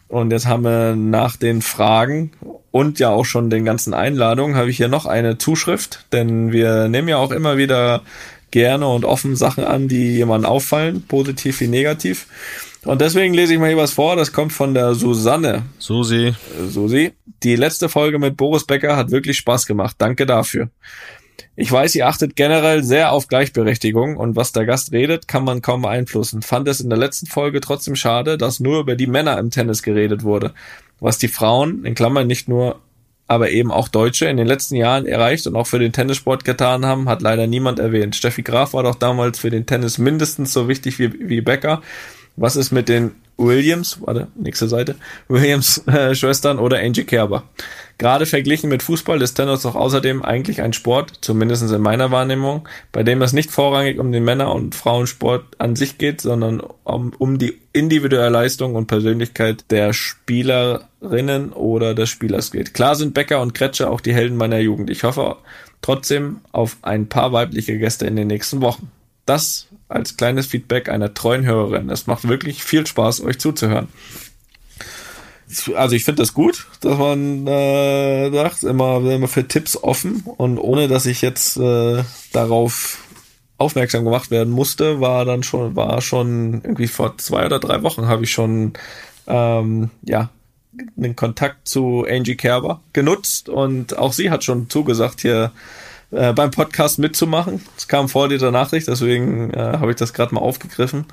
[0.09, 2.33] Und jetzt haben wir nach den Fragen
[2.73, 6.89] und ja auch schon den ganzen Einladungen habe ich hier noch eine Zuschrift, denn wir
[6.89, 8.03] nehmen ja auch immer wieder
[8.51, 12.27] gerne und offen Sachen an, die jemandem auffallen, positiv wie negativ.
[12.87, 15.65] Und deswegen lese ich mal hier was vor, das kommt von der Susanne.
[15.79, 16.35] Susi, Äh,
[16.69, 17.13] Susi.
[17.43, 19.97] Die letzte Folge mit Boris Becker hat wirklich Spaß gemacht.
[19.99, 20.71] Danke dafür.
[21.57, 25.63] Ich weiß, ihr achtet generell sehr auf Gleichberechtigung und was der Gast redet, kann man
[25.63, 26.43] kaum beeinflussen.
[26.43, 29.83] Fand es in der letzten Folge trotzdem schade, dass nur über die Männer im Tennis
[29.83, 30.53] geredet wurde.
[31.01, 32.79] Was die Frauen, in Klammern nicht nur,
[33.27, 36.87] aber eben auch Deutsche, in den letzten Jahren erreicht und auch für den Tennissport getan
[36.87, 38.15] haben, hat leider niemand erwähnt.
[38.15, 41.83] Steffi Graf war doch damals für den Tennis mindestens so wichtig wie, wie Becker.
[42.37, 44.97] Was ist mit den Williams, warte, nächste Seite,
[45.29, 46.15] Williams äh,
[46.59, 47.45] oder Angie Kerber?
[47.99, 52.69] Gerade verglichen mit Fußball ist Tennis doch außerdem eigentlich ein Sport, zumindest in meiner Wahrnehmung,
[52.93, 57.15] bei dem es nicht vorrangig um den Männer- und Frauensport an sich geht, sondern um,
[57.17, 62.75] um die individuelle Leistung und Persönlichkeit der Spielerinnen oder des Spielers geht.
[62.75, 64.91] Klar sind Becker und Kretscher auch die Helden meiner Jugend.
[64.91, 65.37] Ich hoffe
[65.81, 68.91] trotzdem auf ein paar weibliche Gäste in den nächsten Wochen.
[69.25, 71.91] Das als kleines Feedback einer treuen Hörerin.
[71.91, 73.89] Es macht wirklich viel Spaß, euch zuzuhören.
[75.77, 80.59] also ich finde das gut, dass man äh, sagt, immer, immer für Tipps offen und
[80.59, 82.99] ohne dass ich jetzt äh, darauf
[83.59, 88.07] aufmerksam gemacht werden musste, war dann schon, war schon irgendwie vor zwei oder drei Wochen
[88.07, 88.75] habe ich schon
[89.27, 90.31] ähm, ja
[90.97, 95.53] den Kontakt zu Angie Kerber genutzt und auch sie hat schon zugesagt, hier
[96.11, 97.65] äh, beim Podcast mitzumachen.
[97.77, 101.07] Es kam vor dieser Nachricht, deswegen äh, habe ich das gerade mal aufgegriffen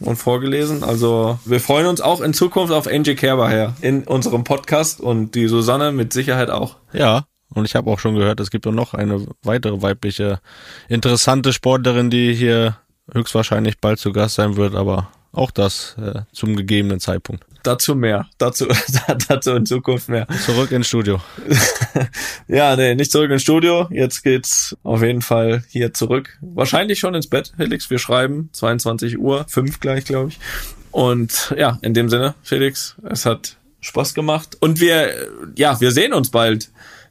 [0.00, 0.82] und vorgelesen.
[0.82, 5.34] Also wir freuen uns auch in Zukunft auf Angie Kerber her in unserem Podcast und
[5.34, 6.76] die Susanne mit Sicherheit auch.
[6.92, 10.40] Ja, und ich habe auch schon gehört, es gibt auch noch eine weitere weibliche
[10.88, 12.76] interessante Sportlerin, die hier
[13.12, 17.44] höchstwahrscheinlich bald zu Gast sein wird, aber auch das äh, zum gegebenen Zeitpunkt.
[17.62, 18.26] Dazu mehr.
[18.38, 18.66] Dazu,
[19.28, 20.26] dazu in Zukunft mehr.
[20.44, 21.20] Zurück ins Studio.
[22.48, 23.88] ja, nee, nicht zurück ins Studio.
[23.90, 26.38] Jetzt geht's auf jeden Fall hier zurück.
[26.40, 27.90] Wahrscheinlich schon ins Bett, Felix.
[27.90, 30.38] Wir schreiben 22 Uhr, 5 gleich, glaube ich.
[30.90, 34.56] Und ja, in dem Sinne, Felix, es hat Spaß gemacht.
[34.60, 35.12] Und wir,
[35.56, 36.70] ja, wir sehen uns bald.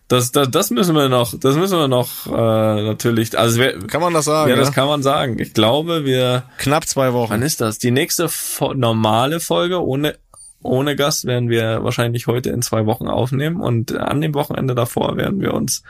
[0.10, 3.38] Das, das, das müssen wir noch, das müssen wir noch äh, natürlich.
[3.38, 4.50] Also wir, kann man das sagen?
[4.50, 5.38] Ja, das kann man sagen.
[5.38, 7.32] Ich glaube, wir knapp zwei Wochen.
[7.32, 7.78] Wann ist das?
[7.78, 8.28] Die nächste
[8.74, 10.16] normale Folge ohne
[10.62, 15.18] ohne Gast werden wir wahrscheinlich heute in zwei Wochen aufnehmen und an dem Wochenende davor
[15.18, 15.84] werden wir uns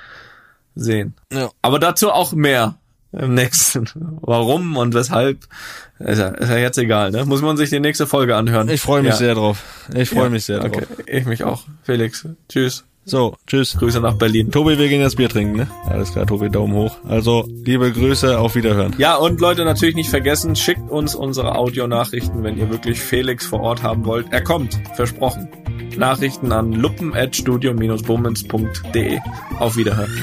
[0.76, 1.16] sehen.
[1.32, 1.50] Ja.
[1.62, 2.76] Aber dazu auch mehr
[3.12, 3.90] im nächsten.
[4.22, 5.40] Warum und weshalb
[6.00, 7.26] ist ja, ist ja jetzt egal, ne?
[7.26, 8.70] Muss man sich die nächste Folge anhören.
[8.70, 9.18] Ich freue mich ja.
[9.18, 9.64] sehr drauf.
[9.94, 10.30] Ich freue ja.
[10.30, 10.82] mich sehr okay.
[10.82, 11.04] drauf.
[11.08, 11.64] Ich mich auch.
[11.84, 12.86] Felix, tschüss.
[13.10, 13.76] So, tschüss.
[13.76, 14.52] Grüße nach Berlin.
[14.52, 15.68] Tobi, wir gehen jetzt Bier trinken, ne?
[15.86, 16.96] Alles klar, Tobi, Daumen hoch.
[17.08, 18.94] Also, liebe Grüße, auf Wiederhören.
[19.00, 23.62] Ja, und Leute, natürlich nicht vergessen, schickt uns unsere Audionachrichten, wenn ihr wirklich Felix vor
[23.62, 24.28] Ort haben wollt.
[24.32, 25.48] Er kommt, versprochen.
[25.98, 29.18] Nachrichten an luppen.studio-bummens.de.
[29.58, 30.16] Auf Wiederhören.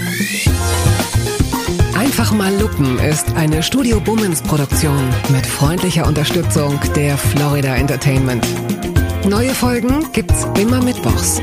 [1.96, 8.46] Einfach mal Luppen ist eine Studio Bummens Produktion mit freundlicher Unterstützung der Florida Entertainment.
[9.28, 11.42] Neue Folgen gibt's immer mittwochs.